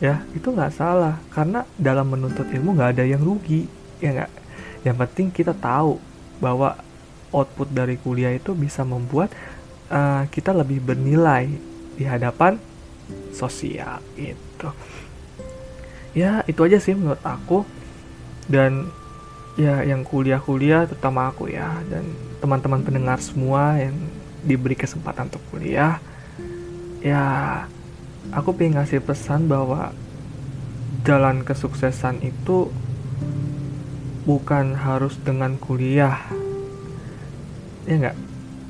ya. 0.00 0.20
Itu 0.36 0.52
nggak 0.52 0.72
salah 0.72 1.20
karena 1.32 1.64
dalam 1.80 2.12
menuntut 2.12 2.48
ilmu 2.48 2.76
nggak 2.76 3.00
ada 3.00 3.04
yang 3.08 3.24
rugi 3.24 3.68
ya 4.00 4.12
nggak? 4.12 4.32
Yang 4.84 4.96
penting 5.00 5.26
kita 5.32 5.56
tahu 5.56 5.96
bahwa 6.40 6.76
output 7.32 7.72
dari 7.72 7.96
kuliah 7.96 8.36
itu 8.36 8.52
bisa 8.52 8.84
membuat 8.84 9.32
uh, 9.88 10.28
kita 10.28 10.52
lebih 10.52 10.84
bernilai 10.84 11.73
di 11.94 12.04
hadapan 12.06 12.58
sosial 13.34 14.00
itu 14.16 14.68
ya 16.14 16.46
itu 16.46 16.60
aja 16.64 16.78
sih 16.78 16.94
menurut 16.94 17.20
aku. 17.20 17.66
Dan 18.44 18.88
ya 19.58 19.82
yang 19.82 20.06
kuliah-kuliah 20.06 20.86
terutama 20.90 21.30
aku 21.30 21.48
ya 21.50 21.70
dan 21.88 22.04
teman-teman 22.42 22.82
pendengar 22.82 23.18
semua 23.22 23.78
yang 23.78 23.94
diberi 24.46 24.78
kesempatan 24.78 25.28
untuk 25.28 25.42
kuliah. 25.52 25.98
Ya 27.04 27.24
aku 28.32 28.56
pengen 28.56 28.80
ngasih 28.80 29.04
pesan 29.04 29.50
bahwa 29.50 29.92
jalan 31.04 31.44
kesuksesan 31.44 32.24
itu 32.24 32.72
bukan 34.24 34.72
harus 34.76 35.18
dengan 35.20 35.56
kuliah. 35.60 36.20
Ya 37.84 37.94
nggak? 38.00 38.16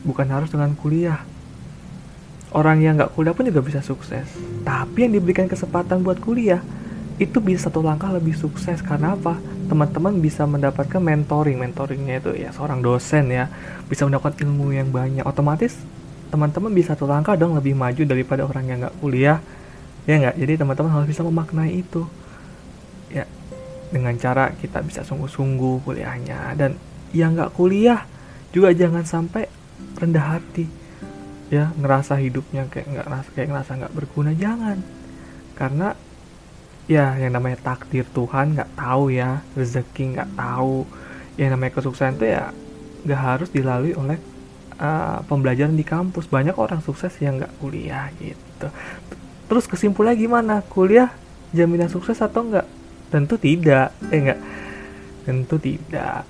Bukan 0.04 0.28
harus 0.30 0.50
dengan 0.50 0.74
kuliah 0.74 1.22
orang 2.54 2.78
yang 2.80 2.94
nggak 2.94 3.12
kuliah 3.18 3.34
pun 3.34 3.44
juga 3.44 3.60
bisa 3.60 3.82
sukses. 3.82 4.30
Tapi 4.62 5.10
yang 5.10 5.12
diberikan 5.18 5.50
kesempatan 5.50 6.06
buat 6.06 6.22
kuliah 6.22 6.62
itu 7.18 7.38
bisa 7.42 7.68
satu 7.68 7.82
langkah 7.82 8.14
lebih 8.14 8.38
sukses. 8.38 8.78
Karena 8.80 9.18
apa? 9.18 9.36
Teman-teman 9.66 10.22
bisa 10.22 10.46
mendapatkan 10.46 11.02
mentoring. 11.02 11.58
Mentoringnya 11.58 12.22
itu 12.22 12.30
ya 12.38 12.54
seorang 12.54 12.80
dosen 12.80 13.28
ya. 13.28 13.50
Bisa 13.90 14.06
mendapatkan 14.06 14.46
ilmu 14.46 14.70
yang 14.70 14.88
banyak. 14.94 15.26
Otomatis 15.26 15.74
teman-teman 16.30 16.70
bisa 16.74 16.94
satu 16.94 17.06
langkah 17.06 17.38
dong 17.38 17.54
lebih 17.54 17.78
maju 17.78 18.02
daripada 18.06 18.46
orang 18.46 18.64
yang 18.70 18.78
nggak 18.86 18.96
kuliah. 19.02 19.38
Ya 20.06 20.14
nggak? 20.22 20.34
Jadi 20.38 20.52
teman-teman 20.54 20.90
harus 20.94 21.10
bisa 21.10 21.26
memaknai 21.26 21.74
itu. 21.74 22.06
Ya 23.10 23.26
dengan 23.90 24.14
cara 24.18 24.54
kita 24.54 24.78
bisa 24.82 25.02
sungguh-sungguh 25.02 25.82
kuliahnya. 25.82 26.54
Dan 26.54 26.78
yang 27.10 27.34
nggak 27.34 27.50
kuliah 27.58 28.06
juga 28.54 28.70
jangan 28.70 29.02
sampai 29.02 29.50
rendah 29.98 30.38
hati 30.38 30.83
ya 31.52 31.72
ngerasa 31.76 32.16
hidupnya 32.20 32.68
kayak 32.68 32.86
nggak 32.88 33.06
ngerasa 33.08 33.28
kayak 33.36 33.48
ngerasa 33.52 33.70
nggak 33.80 33.94
berguna 33.94 34.30
jangan. 34.36 34.78
Karena 35.54 35.88
ya 36.84 37.16
yang 37.16 37.32
namanya 37.32 37.58
takdir 37.60 38.04
Tuhan 38.12 38.56
nggak 38.56 38.70
tahu 38.76 39.04
ya 39.12 39.40
rezeki 39.56 40.04
nggak 40.18 40.30
tahu. 40.36 40.88
Yang 41.40 41.50
namanya 41.56 41.72
kesuksesan 41.80 42.16
itu 42.20 42.26
ya 42.30 42.54
nggak 43.04 43.20
harus 43.20 43.48
dilalui 43.50 43.92
oleh 43.96 44.18
uh, 44.80 45.20
pembelajaran 45.26 45.76
di 45.76 45.84
kampus. 45.84 46.28
Banyak 46.30 46.56
orang 46.56 46.80
sukses 46.80 47.12
yang 47.20 47.40
nggak 47.40 47.52
kuliah 47.60 48.08
gitu. 48.18 48.68
Terus 49.44 49.64
kesimpulannya 49.68 50.16
gimana? 50.16 50.54
Kuliah 50.66 51.12
jaminan 51.54 51.86
sukses 51.86 52.18
atau 52.18 52.42
enggak 52.50 52.66
tentu 53.14 53.38
tidak 53.38 53.94
eh 54.10 54.18
enggak 54.18 54.40
tentu 55.22 55.56
tidak 55.62 56.26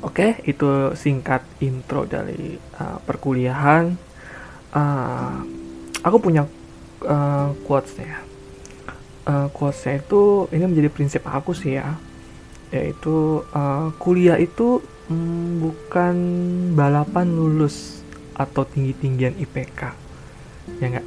Oke, 0.00 0.40
itu 0.48 0.96
singkat 0.96 1.44
intro 1.60 2.08
dari 2.08 2.56
uh, 2.80 2.96
perkuliahan. 3.04 3.92
Uh, 4.72 5.44
aku 6.00 6.16
punya 6.16 6.48
uh, 7.04 7.52
quotes-nya. 7.68 8.24
Uh, 9.28 9.52
quotes-nya 9.52 10.00
itu 10.00 10.48
ini 10.56 10.64
menjadi 10.64 10.88
prinsip 10.88 11.22
aku 11.28 11.52
sih 11.52 11.76
ya, 11.76 12.00
yaitu 12.72 13.44
uh, 13.52 13.92
kuliah 14.00 14.40
itu 14.40 14.80
mm, 15.12 15.60
bukan 15.60 16.16
balapan 16.72 17.28
lulus 17.28 18.00
atau 18.32 18.64
tinggi-tinggian 18.64 19.36
IPK, 19.36 19.80
ya 20.80 20.86
enggak. 20.88 21.06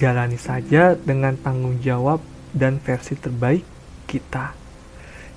Jalani 0.00 0.40
saja 0.40 0.96
dengan 0.96 1.36
tanggung 1.36 1.76
jawab 1.84 2.24
dan 2.56 2.80
versi 2.80 3.14
terbaik 3.20 3.62
kita. 4.08 4.56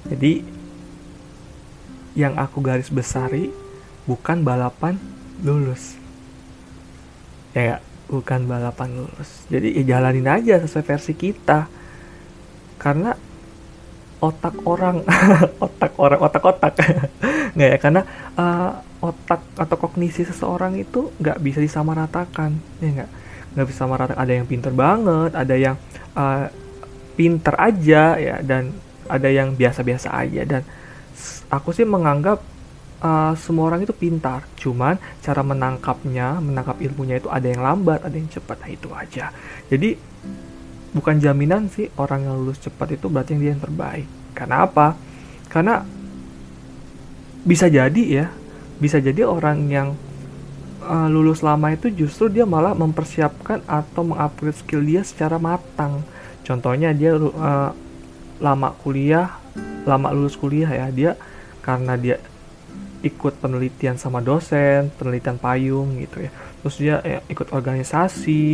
Jadi 0.08 0.55
yang 2.15 2.39
aku 2.39 2.63
garis 2.63 2.88
besari 2.88 3.51
bukan 4.07 4.41
balapan 4.41 4.95
lulus. 5.43 6.00
Ya 7.51 7.77
gak? 7.77 7.81
bukan 8.05 8.45
balapan 8.45 8.89
lulus. 9.03 9.45
Jadi 9.50 9.81
ya 9.81 9.98
jalanin 9.98 10.29
aja 10.29 10.62
sesuai 10.62 10.86
versi 10.86 11.13
kita. 11.13 11.67
Karena 12.79 13.12
otak 14.24 14.55
orang 14.63 15.03
otak 15.65 15.91
orang 16.00 16.19
otak 16.24 16.43
otak 16.48 16.74
nggak 17.55 17.69
ya 17.75 17.77
karena 17.77 18.01
uh, 18.39 18.72
otak 19.03 19.43
atau 19.60 19.75
kognisi 19.75 20.24
seseorang 20.24 20.79
itu 20.79 21.12
nggak 21.19 21.38
bisa 21.43 21.60
disamaratakan 21.60 22.55
ya 22.79 23.03
nggak? 23.03 23.12
Nggak 23.57 23.65
bisa 23.67 23.79
samaratakan. 23.84 24.22
Ada 24.22 24.34
yang 24.39 24.48
pinter 24.48 24.72
banget 24.72 25.31
ada 25.36 25.55
yang 25.55 25.75
uh, 26.15 26.48
pinter 27.15 27.55
aja 27.57 28.19
ya 28.19 28.36
dan 28.43 28.75
ada 29.10 29.29
yang 29.29 29.57
biasa-biasa 29.57 30.13
aja. 30.13 30.41
Dan 30.45 30.62
aku 31.50 31.72
sih 31.72 31.88
menganggap 31.88 32.41
uh, 33.01 33.34
semua 33.38 33.72
orang 33.74 33.84
itu 33.84 33.93
pintar. 33.93 34.45
Cuman 34.57 34.98
cara 35.22 35.41
menangkapnya 35.41 36.39
menangkap 36.39 36.77
ilmunya 36.81 37.19
itu 37.19 37.29
ada 37.29 37.45
yang 37.45 37.62
lambat 37.62 38.03
ada 38.05 38.15
yang 38.15 38.29
cepat. 38.29 38.57
Nah 38.62 38.69
itu 38.72 38.89
aja. 38.91 39.31
Jadi 39.67 39.95
bukan 40.95 41.19
jaminan 41.19 41.67
sih 41.67 41.91
orang 42.00 42.24
yang 42.24 42.36
lulus 42.39 42.63
cepat 42.63 42.95
itu 42.95 43.12
berarti 43.12 43.36
yang 43.36 43.41
dia 43.41 43.51
yang 43.57 43.63
terbaik. 43.63 44.07
Karena 44.36 44.55
apa? 44.63 44.95
Karena 45.51 45.84
bisa 47.45 47.69
jadi 47.69 48.03
ya 48.10 48.27
bisa 48.75 49.00
jadi 49.00 49.24
orang 49.24 49.69
yang 49.72 49.88
uh, 50.84 51.07
lulus 51.07 51.45
lama 51.45 51.72
itu 51.72 51.88
justru 51.93 52.27
dia 52.27 52.43
malah 52.43 52.75
mempersiapkan 52.75 53.63
atau 53.63 54.01
mengupgrade 54.03 54.57
skill 54.57 54.84
dia 54.84 55.01
secara 55.05 55.39
matang. 55.39 56.03
Contohnya 56.43 56.91
dia 56.91 57.15
uh, 57.15 57.72
lama 58.39 58.69
kuliah 58.84 59.45
lama 59.86 60.10
lulus 60.12 60.36
kuliah 60.36 60.70
ya 60.70 60.89
dia 60.89 61.12
karena 61.62 61.98
dia 61.98 62.18
ikut 63.06 63.38
penelitian 63.38 64.01
sama 64.01 64.18
dosen, 64.18 64.89
penelitian 64.98 65.38
payung 65.38 66.01
gitu 66.01 66.25
ya. 66.25 66.32
Terus 66.65 66.75
dia 66.82 66.96
ya, 67.06 67.20
ikut 67.30 67.54
organisasi, 67.54 68.45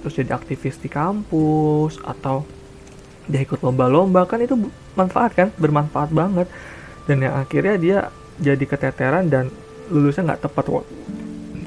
terus 0.00 0.16
jadi 0.16 0.32
aktivis 0.32 0.80
di 0.80 0.88
kampus 0.88 2.00
atau 2.00 2.48
dia 3.28 3.44
ikut 3.44 3.60
lomba-lomba 3.60 4.24
kan 4.24 4.40
itu 4.40 4.56
manfaat 4.96 5.36
kan, 5.36 5.48
bermanfaat 5.60 6.08
banget. 6.08 6.48
Dan 7.04 7.20
yang 7.20 7.36
akhirnya 7.36 7.76
dia 7.76 7.98
jadi 8.40 8.64
keteteran 8.64 9.28
dan 9.28 9.52
lulusnya 9.92 10.32
nggak 10.32 10.48
tepat 10.48 10.66
waktu. 10.72 10.96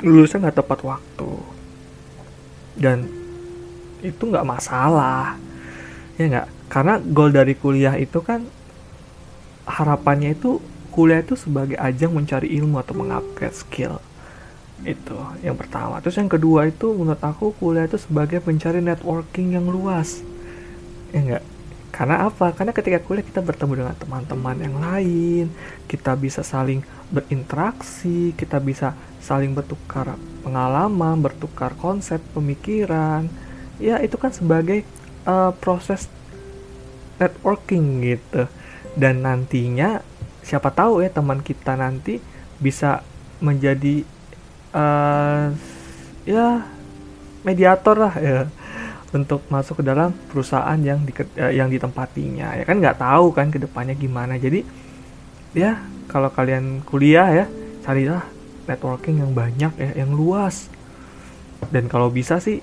Lulusnya 0.02 0.50
nggak 0.50 0.58
tepat 0.66 0.80
waktu. 0.82 1.32
Dan 2.74 3.06
itu 4.02 4.24
nggak 4.26 4.48
masalah. 4.50 5.38
Ya 6.18 6.26
nggak? 6.26 6.48
Karena 6.74 6.98
goal 6.98 7.30
dari 7.30 7.54
kuliah 7.54 7.94
itu 8.02 8.18
kan 8.26 8.42
harapannya 9.72 10.36
itu 10.36 10.60
kuliah 10.92 11.24
itu 11.24 11.40
sebagai 11.40 11.80
ajang 11.80 12.12
mencari 12.12 12.52
ilmu 12.60 12.76
atau 12.84 12.94
mengupgrade 13.00 13.56
skill. 13.56 14.04
Itu 14.84 15.16
yang 15.40 15.56
pertama. 15.56 16.04
Terus 16.04 16.20
yang 16.20 16.28
kedua 16.28 16.68
itu 16.68 16.92
menurut 16.92 17.22
aku 17.24 17.56
kuliah 17.56 17.88
itu 17.88 17.96
sebagai 17.96 18.44
pencari 18.44 18.84
networking 18.84 19.56
yang 19.56 19.72
luas. 19.72 20.20
Ya 21.16 21.20
enggak 21.24 21.44
karena 21.92 22.32
apa? 22.32 22.56
Karena 22.56 22.72
ketika 22.72 23.04
kuliah 23.04 23.24
kita 23.24 23.44
bertemu 23.44 23.84
dengan 23.84 23.96
teman-teman 24.00 24.58
yang 24.64 24.76
lain 24.80 25.46
kita 25.92 26.16
bisa 26.16 26.40
saling 26.40 26.80
berinteraksi 27.12 28.32
kita 28.40 28.64
bisa 28.64 28.96
saling 29.20 29.52
bertukar 29.52 30.16
pengalaman 30.40 31.20
bertukar 31.20 31.76
konsep 31.76 32.24
pemikiran. 32.32 33.28
Ya 33.76 34.00
itu 34.00 34.16
kan 34.16 34.32
sebagai 34.32 34.88
uh, 35.28 35.52
proses 35.60 36.08
networking 37.20 38.02
gitu 38.08 38.48
dan 38.98 39.24
nantinya 39.24 40.04
siapa 40.42 40.74
tahu 40.74 41.06
ya 41.06 41.10
teman 41.14 41.40
kita 41.40 41.78
nanti 41.78 42.20
bisa 42.58 43.06
menjadi 43.42 44.04
uh, 44.76 45.54
ya 46.28 46.66
mediator 47.42 47.98
lah 47.98 48.14
ya 48.20 48.46
untuk 49.12 49.44
masuk 49.52 49.82
ke 49.82 49.84
dalam 49.84 50.16
perusahaan 50.32 50.80
yang 50.80 51.04
di 51.04 51.12
uh, 51.16 51.52
yang 51.52 51.68
ditempatinya 51.68 52.56
ya 52.62 52.64
kan? 52.64 52.80
Nggak 52.80 53.00
tahu 53.00 53.26
kan 53.36 53.48
ke 53.52 53.60
depannya 53.60 53.96
gimana. 53.96 54.40
Jadi 54.40 54.64
ya 55.56 55.80
kalau 56.08 56.32
kalian 56.32 56.84
kuliah 56.88 57.28
ya 57.32 57.46
carilah 57.84 58.24
networking 58.68 59.24
yang 59.24 59.32
banyak 59.32 59.74
ya 59.76 59.92
yang 60.04 60.12
luas. 60.14 60.72
Dan 61.70 61.86
kalau 61.92 62.10
bisa 62.10 62.42
sih 62.42 62.60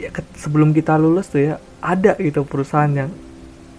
ya 0.00 0.10
sebelum 0.34 0.74
kita 0.74 0.98
lulus 0.98 1.30
tuh 1.30 1.52
ya 1.52 1.54
ada 1.78 2.18
gitu 2.18 2.42
perusahaan 2.42 2.90
yang 2.90 3.10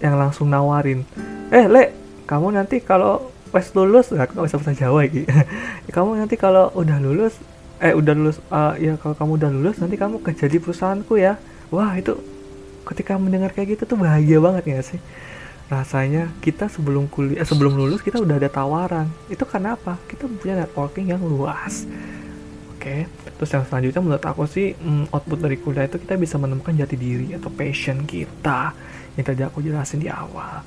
yang 0.04 0.20
langsung 0.20 0.52
nawarin 0.52 1.08
eh 1.48 1.66
le 1.72 1.96
kamu 2.28 2.60
nanti 2.60 2.84
kalau 2.84 3.32
pas 3.50 3.64
lulus 3.72 4.12
nggak 4.12 4.36
bisa 4.36 4.60
bahasa 4.60 4.76
Jawa 4.76 5.08
gitu 5.08 5.30
kamu 5.96 6.20
nanti 6.20 6.36
kalau 6.36 6.68
udah 6.76 7.00
lulus 7.00 7.40
eh 7.84 7.92
udah 7.92 8.14
lulus 8.16 8.38
uh, 8.48 8.80
ya 8.80 8.96
kalau 8.96 9.12
kamu 9.12 9.32
udah 9.44 9.50
lulus 9.52 9.76
nanti 9.84 10.00
kamu 10.00 10.24
kerja 10.24 10.48
di 10.48 10.58
perusahaanku 10.64 11.20
ya. 11.20 11.36
Wah 11.68 12.00
itu 12.00 12.16
ketika 12.88 13.20
mendengar 13.20 13.52
kayak 13.52 13.76
gitu 13.76 13.84
tuh 13.96 14.00
bahagia 14.00 14.40
banget 14.40 14.64
ya 14.72 14.80
sih? 14.80 15.00
Rasanya 15.68 16.32
kita 16.40 16.72
sebelum 16.72 17.12
kuliah 17.12 17.44
eh, 17.44 17.48
sebelum 17.48 17.76
lulus 17.76 18.00
kita 18.00 18.24
udah 18.24 18.40
ada 18.40 18.48
tawaran. 18.48 19.12
Itu 19.28 19.44
karena 19.44 19.76
apa? 19.76 20.00
Kita 20.08 20.32
punya 20.32 20.64
networking 20.64 21.12
yang 21.12 21.20
luas. 21.20 21.84
Oke 22.80 23.08
okay. 23.08 23.32
terus 23.40 23.52
yang 23.52 23.64
selanjutnya 23.68 24.02
menurut 24.04 24.26
aku 24.28 24.44
sih 24.44 24.76
mm, 24.76 25.12
output 25.12 25.40
dari 25.40 25.56
kuliah 25.56 25.88
itu 25.88 26.00
kita 26.04 26.20
bisa 26.20 26.36
menemukan 26.36 26.76
jati 26.76 27.00
diri 27.00 27.32
atau 27.32 27.48
passion 27.48 28.04
kita 28.04 28.76
yang 29.14 29.26
tadi 29.26 29.42
aku 29.46 29.62
jelasin 29.62 30.02
di 30.02 30.10
awal. 30.10 30.66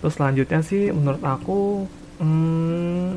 Terus 0.00 0.14
selanjutnya 0.16 0.60
sih 0.64 0.88
menurut 0.94 1.20
aku 1.20 1.84
hmm, 2.22 3.08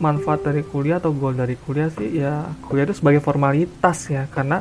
manfaat 0.00 0.44
dari 0.44 0.64
kuliah 0.66 0.98
atau 0.98 1.12
goal 1.12 1.36
dari 1.36 1.54
kuliah 1.56 1.92
sih 1.92 2.20
ya 2.20 2.48
kuliah 2.64 2.88
itu 2.88 2.98
sebagai 2.98 3.22
formalitas 3.22 4.10
ya. 4.10 4.26
Karena 4.28 4.60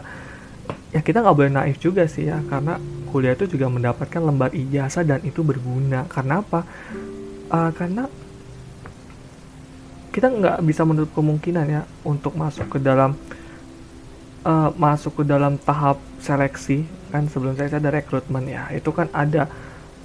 ya 0.93 1.01
kita 1.01 1.25
nggak 1.25 1.35
boleh 1.35 1.51
naif 1.51 1.81
juga 1.81 2.05
sih 2.05 2.29
ya. 2.29 2.39
Karena 2.45 2.77
kuliah 3.09 3.33
itu 3.33 3.49
juga 3.49 3.67
mendapatkan 3.67 4.21
lembar 4.21 4.53
ijazah 4.53 5.03
dan 5.03 5.19
itu 5.25 5.41
berguna. 5.41 6.05
Karena 6.05 6.45
apa? 6.45 6.61
Uh, 7.49 7.73
karena 7.73 8.05
kita 10.13 10.29
nggak 10.29 10.57
bisa 10.65 10.81
menutup 10.85 11.11
kemungkinan 11.17 11.65
ya 11.69 11.81
untuk 12.05 12.33
masuk 12.37 12.65
ke 12.69 12.77
dalam 12.81 13.17
uh, 14.45 14.69
masuk 14.77 15.21
ke 15.21 15.23
dalam 15.25 15.57
tahap 15.61 16.01
seleksi 16.21 16.98
kan 17.09 17.27
sebelum 17.27 17.57
saya 17.57 17.77
ada 17.77 17.89
rekrutmen 17.89 18.45
ya. 18.47 18.69
Itu 18.73 18.93
kan 18.93 19.09
ada 19.11 19.49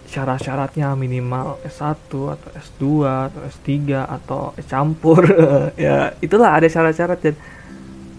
syarat-syaratnya 0.04 0.92
minimal 0.94 1.58
S1 1.64 1.96
atau 2.12 2.50
S2 2.54 2.82
atau 3.08 3.40
S3 3.48 3.70
atau 4.04 4.40
campur. 4.68 5.22
Ya 5.80 6.12
itulah 6.20 6.56
ada 6.56 6.68
syarat-syarat. 6.68 7.18
Dan 7.20 7.34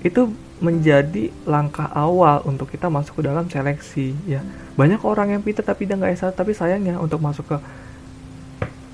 itu 0.06 0.30
menjadi 0.64 1.36
langkah 1.44 1.92
awal 1.92 2.40
untuk 2.48 2.72
kita 2.72 2.88
masuk 2.88 3.20
ke 3.20 3.24
dalam 3.28 3.48
seleksi 3.52 4.16
ya. 4.24 4.40
Banyak 4.80 5.04
orang 5.04 5.36
yang 5.36 5.42
pintar 5.44 5.68
tapi 5.68 5.84
dia 5.84 6.00
nggak 6.00 6.16
S1 6.16 6.32
tapi 6.36 6.56
sayangnya 6.56 6.96
untuk 6.98 7.20
masuk 7.20 7.46
ke 7.48 7.58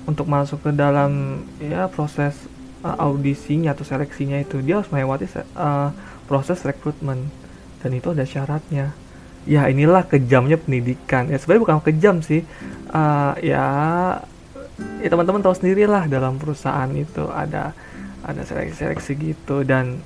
untuk 0.02 0.26
masuk 0.26 0.58
ke 0.66 0.70
dalam 0.74 1.42
ya 1.62 1.86
proses 1.86 2.34
uh, 2.82 2.98
audisinya 2.98 3.70
atau 3.70 3.86
seleksinya 3.86 4.42
itu 4.42 4.58
dia 4.58 4.82
harus 4.82 4.90
melewati 4.90 5.30
uh, 5.54 5.94
proses 6.26 6.62
rekrutmen. 6.66 7.30
Dan 7.82 7.98
itu 7.98 8.14
ada 8.14 8.22
syaratnya 8.22 8.94
ya 9.48 9.66
inilah 9.66 10.06
kejamnya 10.06 10.58
pendidikan. 10.58 11.28
Ya 11.28 11.38
sebenarnya 11.38 11.62
bukan 11.64 11.80
kejam 11.82 12.22
sih. 12.22 12.46
Uh, 12.92 13.34
ya 13.42 13.64
ya 15.02 15.08
teman-teman 15.10 15.42
tahu 15.42 15.54
sendiri 15.54 15.86
lah 15.86 16.06
dalam 16.06 16.38
perusahaan 16.38 16.88
itu 16.94 17.26
ada 17.30 17.74
ada 18.22 18.42
seleksi-seleksi 18.46 19.12
gitu. 19.18 19.66
Dan 19.66 20.02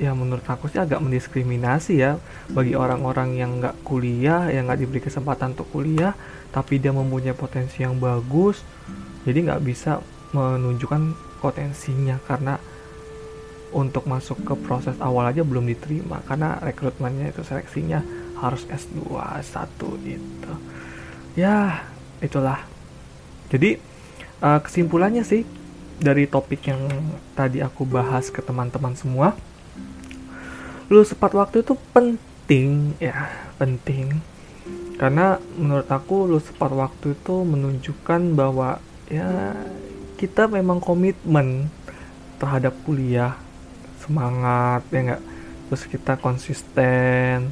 ya 0.00 0.12
menurut 0.12 0.44
aku 0.44 0.68
sih 0.68 0.80
agak 0.80 1.00
mendiskriminasi 1.00 2.00
ya 2.00 2.18
bagi 2.50 2.74
orang-orang 2.74 3.38
yang 3.38 3.60
nggak 3.60 3.86
kuliah 3.86 4.48
yang 4.48 4.66
nggak 4.66 4.80
diberi 4.82 5.00
kesempatan 5.04 5.54
untuk 5.54 5.68
kuliah 5.70 6.16
tapi 6.50 6.80
dia 6.80 6.92
mempunyai 6.92 7.36
potensi 7.36 7.84
yang 7.84 7.96
bagus. 7.96 8.60
Jadi 9.22 9.48
nggak 9.48 9.62
bisa 9.62 10.02
menunjukkan 10.32 11.14
potensinya 11.38 12.18
karena 12.24 12.56
untuk 13.72 14.04
masuk 14.04 14.44
ke 14.44 14.54
proses 14.62 14.94
awal 15.00 15.24
aja 15.32 15.40
belum 15.40 15.64
diterima 15.64 16.20
karena 16.28 16.60
rekrutmennya 16.60 17.32
itu 17.32 17.40
seleksinya 17.40 18.04
harus 18.42 18.66
S2 18.66 19.14
S1 19.38 19.80
itu 20.02 20.52
ya 21.38 21.86
itulah. 22.18 22.60
Jadi 23.48 23.78
uh, 24.42 24.58
kesimpulannya 24.58 25.22
sih 25.22 25.46
dari 26.02 26.26
topik 26.26 26.66
yang 26.66 26.82
tadi 27.38 27.62
aku 27.62 27.86
bahas 27.86 28.28
ke 28.28 28.42
teman-teman 28.42 28.98
semua 28.98 29.38
lulus 30.90 31.14
tepat 31.14 31.32
waktu 31.38 31.62
itu 31.62 31.78
penting 31.94 32.98
ya 32.98 33.30
penting. 33.56 34.18
Karena 34.98 35.40
menurut 35.56 35.88
aku 35.88 36.26
lulus 36.28 36.50
tepat 36.50 36.74
waktu 36.74 37.14
itu 37.14 37.34
menunjukkan 37.46 38.34
bahwa 38.36 38.82
ya 39.08 39.56
kita 40.18 40.50
memang 40.50 40.82
komitmen 40.82 41.70
terhadap 42.42 42.74
kuliah 42.82 43.38
semangat 44.02 44.82
ya 44.90 44.98
enggak 44.98 45.22
terus 45.70 45.82
kita 45.88 46.18
konsisten 46.18 47.48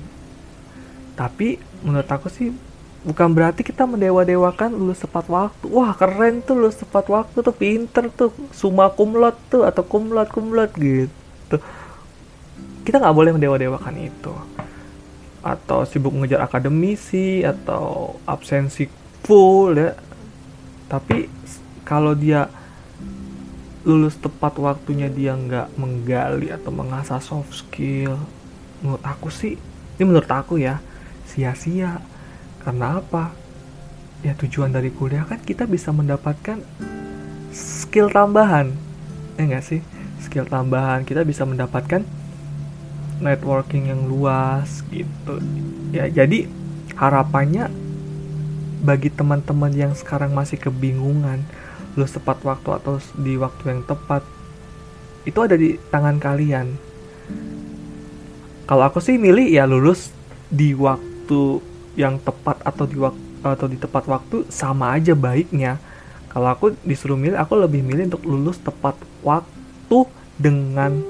tapi 1.15 1.61
menurut 1.85 2.09
aku 2.09 2.29
sih 2.29 2.53
bukan 3.01 3.33
berarti 3.33 3.65
kita 3.65 3.89
mendewa-dewakan 3.89 4.77
lulus 4.77 5.01
tepat 5.03 5.27
waktu. 5.29 5.65
Wah 5.73 5.97
keren 5.97 6.45
tuh 6.45 6.57
lulus 6.57 6.81
tepat 6.81 7.09
waktu 7.09 7.41
tuh 7.41 7.55
pinter 7.57 8.13
tuh 8.13 8.31
summa 8.53 8.93
cum 8.93 9.17
tuh 9.49 9.65
atau 9.65 9.83
cum 9.85 10.13
laude 10.13 10.73
gitu. 10.77 11.57
Kita 12.85 12.97
nggak 13.01 13.17
boleh 13.17 13.33
mendewa-dewakan 13.37 13.97
itu. 14.01 14.33
Atau 15.41 15.89
sibuk 15.89 16.13
mengejar 16.13 16.45
akademisi 16.45 17.41
atau 17.41 18.17
absensi 18.29 18.85
full 19.25 19.81
ya. 19.81 19.97
Tapi 20.91 21.31
kalau 21.87 22.13
dia 22.13 22.51
lulus 23.81 24.21
tepat 24.21 24.61
waktunya 24.61 25.09
dia 25.09 25.33
nggak 25.33 25.73
menggali 25.81 26.53
atau 26.53 26.69
mengasah 26.69 27.17
soft 27.17 27.65
skill 27.65 28.21
menurut 28.85 29.01
aku 29.01 29.33
sih 29.33 29.57
ini 29.97 30.05
menurut 30.05 30.29
aku 30.29 30.61
ya 30.61 30.85
sia-sia 31.31 32.03
karena 32.67 32.99
apa? 32.99 33.31
Ya 34.21 34.37
tujuan 34.37 34.75
dari 34.75 34.93
kuliah 34.93 35.25
kan 35.25 35.41
kita 35.41 35.65
bisa 35.65 35.95
mendapatkan 35.95 36.61
skill 37.55 38.11
tambahan. 38.11 38.75
Ya 39.39 39.43
enggak 39.47 39.65
sih? 39.65 39.81
Skill 40.21 40.51
tambahan 40.51 41.07
kita 41.07 41.25
bisa 41.25 41.47
mendapatkan 41.49 42.05
networking 43.23 43.89
yang 43.89 44.11
luas 44.11 44.85
gitu. 44.93 45.41
Ya 45.95 46.11
jadi 46.11 46.51
harapannya 46.99 47.73
bagi 48.81 49.09
teman-teman 49.13 49.73
yang 49.73 49.93
sekarang 49.97 50.33
masih 50.33 50.61
kebingungan 50.61 51.45
lulus 51.97 52.17
tepat 52.17 52.41
waktu 52.45 52.69
atau 52.81 52.97
di 53.19 53.37
waktu 53.37 53.63
yang 53.77 53.83
tepat 53.85 54.25
itu 55.29 55.39
ada 55.41 55.57
di 55.57 55.77
tangan 55.93 56.17
kalian. 56.17 56.77
Kalau 58.65 58.85
aku 58.87 59.03
sih 59.03 59.19
milih 59.19 59.49
ya 59.51 59.67
lulus 59.67 60.13
di 60.49 60.73
waktu 60.77 61.10
yang 61.99 62.17
tepat 62.23 62.63
atau 62.63 62.85
di 62.87 62.97
waktu 62.97 63.31
atau 63.41 63.67
di 63.67 63.81
tepat 63.81 64.05
waktu 64.05 64.45
sama 64.53 64.93
aja 64.97 65.17
baiknya. 65.17 65.81
Kalau 66.31 66.47
aku 66.47 66.79
disuruh 66.87 67.19
milih, 67.19 67.35
aku 67.35 67.59
lebih 67.59 67.83
milih 67.83 68.15
untuk 68.15 68.23
lulus 68.23 68.61
tepat 68.63 68.95
waktu 69.27 69.99
dengan 70.39 71.03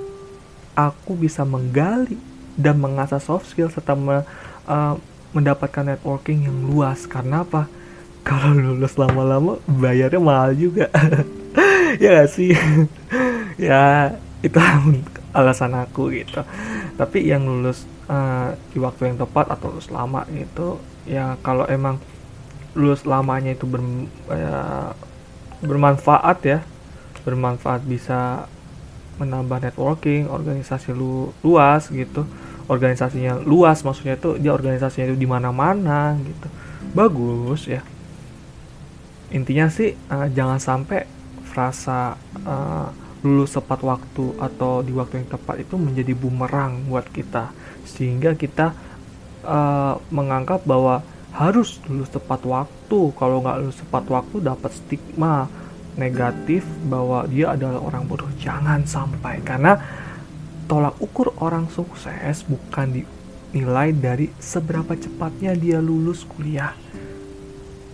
aku 0.73 1.13
bisa 1.13 1.45
menggali 1.45 2.17
dan 2.57 2.81
mengasah 2.81 3.21
soft 3.21 3.53
skill 3.53 3.69
serta 3.69 3.93
me, 3.93 4.25
uh, 4.65 4.95
mendapatkan 5.37 5.85
networking 5.85 6.49
yang 6.49 6.57
luas. 6.65 7.05
Karena 7.05 7.45
apa? 7.45 7.69
Kalau 8.27 8.57
lulus 8.57 8.97
lama-lama 8.97 9.61
bayarnya 9.69 10.21
mahal 10.23 10.57
juga. 10.57 10.89
ya 12.03 12.25
gak 12.25 12.31
sih? 12.33 12.57
ya 13.61 14.15
itu 14.41 14.57
alasan 15.37 15.77
aku 15.77 16.17
gitu. 16.17 16.41
Tapi 16.97 17.29
yang 17.29 17.45
lulus 17.45 17.85
uh, 18.11 18.59
di 18.75 18.79
waktu 18.83 19.15
yang 19.15 19.17
tepat 19.23 19.47
atau 19.55 19.71
lulus 19.71 19.89
lama 19.89 20.27
gitu. 20.35 20.83
Ya 21.07 21.39
kalau 21.47 21.65
emang 21.71 22.03
lulus 22.75 23.07
lamanya 23.07 23.55
itu 23.55 23.67
ber, 23.67 23.83
ya, 24.31 24.93
bermanfaat 25.63 26.39
ya 26.43 26.61
bermanfaat 27.21 27.85
bisa 27.85 28.49
menambah 29.21 29.61
networking 29.61 30.27
organisasi 30.27 30.97
lu 30.97 31.31
luas 31.45 31.89
gitu. 31.93 32.27
Organisasinya 32.71 33.43
luas 33.43 33.83
maksudnya 33.83 34.15
itu 34.15 34.39
dia 34.39 34.55
organisasinya 34.55 35.11
itu 35.11 35.19
di 35.19 35.29
mana-mana 35.29 36.17
gitu. 36.19 36.49
Bagus 36.97 37.69
ya. 37.69 37.83
Intinya 39.31 39.71
sih 39.71 39.95
uh, 40.11 40.27
jangan 40.33 40.59
sampai 40.59 41.07
frasa 41.51 42.15
uh, 42.47 42.89
lulus 43.21 43.53
tepat 43.53 43.85
waktu 43.85 44.39
atau 44.41 44.81
di 44.81 44.97
waktu 44.97 45.21
yang 45.21 45.29
tepat 45.29 45.67
itu 45.67 45.77
menjadi 45.77 46.17
bumerang 46.17 46.89
buat 46.89 47.05
kita 47.13 47.53
sehingga 47.85 48.37
kita 48.37 48.73
uh, 49.45 50.01
menganggap 50.13 50.65
bahwa 50.65 51.05
harus 51.35 51.79
lulus 51.87 52.11
tepat 52.11 52.43
waktu. 52.45 53.01
Kalau 53.15 53.43
nggak 53.43 53.59
lulus 53.63 53.79
tepat 53.79 54.05
waktu 54.11 54.37
dapat 54.43 54.71
stigma 54.75 55.47
negatif 55.99 56.67
bahwa 56.87 57.27
dia 57.27 57.55
adalah 57.55 57.81
orang 57.83 58.05
bodoh. 58.07 58.31
Jangan 58.39 58.85
sampai. 58.87 59.43
Karena 59.43 59.79
tolak 60.67 60.99
ukur 61.03 61.35
orang 61.43 61.67
sukses 61.71 62.47
bukan 62.47 63.03
dinilai 63.03 63.91
dari 63.95 64.31
seberapa 64.39 64.95
cepatnya 64.95 65.55
dia 65.55 65.79
lulus 65.79 66.27
kuliah. 66.27 66.75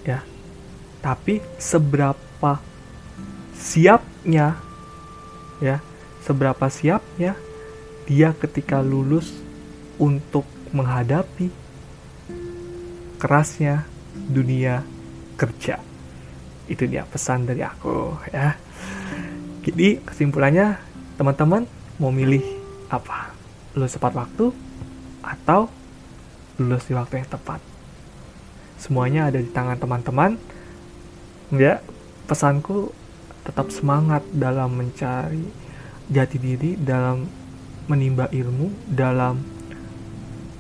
Ya. 0.05 0.23
Tapi 1.05 1.45
seberapa 1.61 2.61
siapnya 3.57 4.57
ya. 5.61 5.81
Seberapa 6.27 6.67
siapnya 6.67 7.39
dia 8.11 8.35
ketika 8.35 8.83
lulus 8.83 9.46
untuk 9.97 10.45
menghadapi 10.73 11.49
kerasnya 13.17 13.89
dunia 14.29 14.85
kerja. 15.37 15.81
Itu 16.67 16.85
dia 16.89 17.07
pesan 17.07 17.47
dari 17.47 17.63
aku 17.63 18.17
ya. 18.33 18.57
Jadi 19.67 19.99
kesimpulannya 20.03 20.79
teman-teman 21.19 21.67
mau 21.99 22.13
milih 22.13 22.43
apa? 22.93 23.35
Lulus 23.75 23.97
tepat 23.99 24.15
waktu 24.15 24.53
atau 25.25 25.69
lulus 26.61 26.87
di 26.87 26.95
waktu 26.95 27.23
yang 27.23 27.29
tepat? 27.29 27.61
Semuanya 28.77 29.33
ada 29.33 29.41
di 29.41 29.51
tangan 29.51 29.81
teman-teman. 29.81 30.37
Ya, 31.55 31.79
pesanku 32.27 32.91
tetap 33.47 33.71
semangat 33.71 34.27
dalam 34.35 34.75
mencari 34.75 35.47
jati 36.11 36.37
diri, 36.39 36.75
dalam 36.75 37.27
menimba 37.87 38.27
ilmu, 38.35 38.71
dalam 38.91 39.56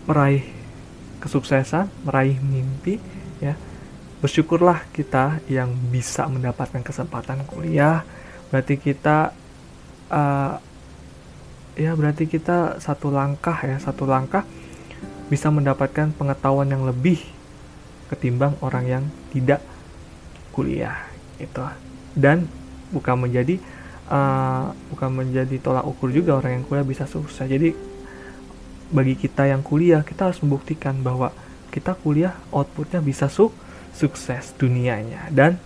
meraih 0.06 0.46
kesuksesan, 1.20 1.90
meraih 2.06 2.38
mimpi, 2.38 3.02
ya. 3.42 3.58
Bersyukurlah 4.16 4.88
kita 4.96 5.44
yang 5.52 5.74
bisa 5.92 6.24
mendapatkan 6.24 6.80
kesempatan 6.80 7.44
kuliah. 7.44 8.00
Berarti 8.48 8.80
kita 8.80 9.34
uh, 10.08 10.56
ya 11.76 11.92
berarti 11.92 12.24
kita 12.24 12.80
satu 12.80 13.12
langkah 13.12 13.60
ya, 13.60 13.76
satu 13.76 14.08
langkah 14.08 14.46
bisa 15.28 15.52
mendapatkan 15.52 16.14
pengetahuan 16.16 16.70
yang 16.70 16.86
lebih 16.88 17.20
ketimbang 18.08 18.56
orang 18.62 18.84
yang 18.86 19.04
tidak 19.34 19.60
kuliah 20.54 20.96
itu. 21.36 21.60
Dan 22.16 22.48
bukan 22.94 23.28
menjadi 23.28 23.60
uh, 24.08 24.72
bukan 24.94 25.10
menjadi 25.12 25.60
tolak 25.60 25.84
ukur 25.84 26.08
juga 26.08 26.40
orang 26.40 26.62
yang 26.62 26.64
kuliah 26.64 26.86
bisa 26.86 27.04
sukses. 27.04 27.44
Jadi 27.44 27.95
bagi 28.90 29.18
kita 29.18 29.50
yang 29.50 29.62
kuliah 29.66 30.06
kita 30.06 30.30
harus 30.30 30.38
membuktikan 30.42 30.98
bahwa 31.02 31.34
kita 31.74 31.92
kuliah 31.98 32.32
outputnya 32.54 33.02
bisa 33.04 33.28
su 33.28 33.52
sukses 33.96 34.52
dunianya 34.56 35.28
dan 35.32 35.56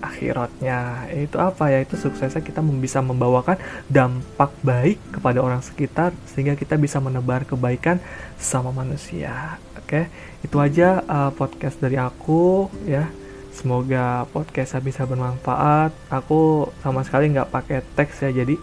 akhiratnya. 0.00 1.10
Itu 1.12 1.36
apa 1.38 1.72
ya? 1.72 1.82
Itu 1.84 1.98
suksesnya 2.00 2.40
kita 2.40 2.60
bisa 2.62 3.00
membawakan 3.04 3.60
dampak 3.90 4.52
baik 4.64 4.98
kepada 5.12 5.42
orang 5.42 5.60
sekitar 5.60 6.12
sehingga 6.28 6.56
kita 6.56 6.76
bisa 6.80 6.98
menebar 6.98 7.44
kebaikan 7.44 8.00
sama 8.36 8.72
manusia. 8.72 9.60
Oke? 9.78 10.08
Itu 10.42 10.60
aja 10.60 11.02
uh, 11.04 11.30
podcast 11.32 11.78
dari 11.80 12.00
aku 12.00 12.68
ya. 12.88 13.08
Semoga 13.56 14.28
podcastnya 14.30 14.84
bisa 14.84 15.02
bermanfaat. 15.08 15.92
Aku 16.12 16.68
sama 16.84 17.00
sekali 17.08 17.32
nggak 17.32 17.48
pakai 17.48 17.80
teks 17.96 18.20
ya 18.28 18.44
jadi 18.44 18.56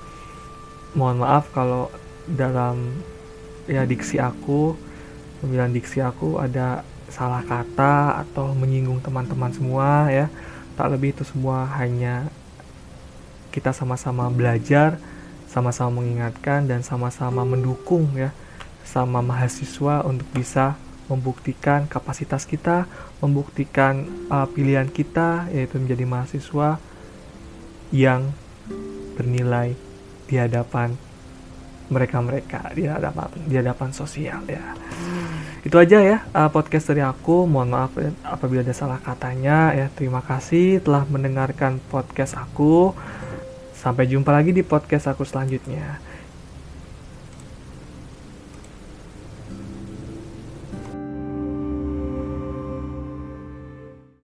mohon 0.94 1.26
maaf 1.26 1.50
kalau 1.50 1.90
dalam 2.30 3.02
ya 3.70 3.88
diksi 3.88 4.20
aku 4.20 4.76
pemilihan 5.44 5.72
diksi 5.76 6.00
aku 6.00 6.40
ada 6.40 6.88
salah 7.12 7.44
kata 7.44 8.24
atau 8.24 8.56
menyinggung 8.56 9.04
teman-teman 9.04 9.52
semua 9.52 10.08
ya. 10.08 10.32
Tak 10.74 10.96
lebih 10.96 11.14
itu 11.14 11.28
semua 11.28 11.70
hanya 11.78 12.26
kita 13.54 13.70
sama-sama 13.76 14.32
belajar 14.34 14.98
sama-sama 15.46 16.02
mengingatkan 16.02 16.66
dan 16.66 16.82
sama-sama 16.82 17.46
mendukung 17.46 18.10
ya. 18.18 18.34
Sama 18.88 19.22
mahasiswa 19.22 20.02
untuk 20.08 20.26
bisa 20.34 20.80
membuktikan 21.12 21.86
kapasitas 21.86 22.48
kita, 22.48 22.88
membuktikan 23.20 24.08
uh, 24.32 24.48
pilihan 24.50 24.90
kita 24.90 25.52
yaitu 25.52 25.78
menjadi 25.78 26.08
mahasiswa 26.08 26.80
yang 27.94 28.34
bernilai 29.14 29.78
di 30.26 30.36
hadapan 30.42 30.98
mereka-mereka 31.92 32.72
di 32.72 32.88
hadapan 32.88 33.28
di 33.48 33.56
hadapan 33.60 33.90
sosial 33.92 34.44
ya. 34.48 34.76
Itu 35.64 35.80
aja 35.80 36.04
ya 36.04 36.18
uh, 36.36 36.52
podcast 36.52 36.92
dari 36.92 37.04
aku. 37.04 37.48
Mohon 37.48 37.70
maaf 37.72 37.92
apabila 38.24 38.64
ada 38.64 38.76
salah 38.76 39.00
katanya 39.00 39.72
ya. 39.72 39.88
Terima 39.92 40.20
kasih 40.20 40.84
telah 40.84 41.08
mendengarkan 41.08 41.80
podcast 41.88 42.36
aku. 42.36 42.92
Sampai 43.76 44.08
jumpa 44.08 44.32
lagi 44.32 44.56
di 44.56 44.64
podcast 44.64 45.12
aku 45.12 45.28
selanjutnya. 45.28 46.13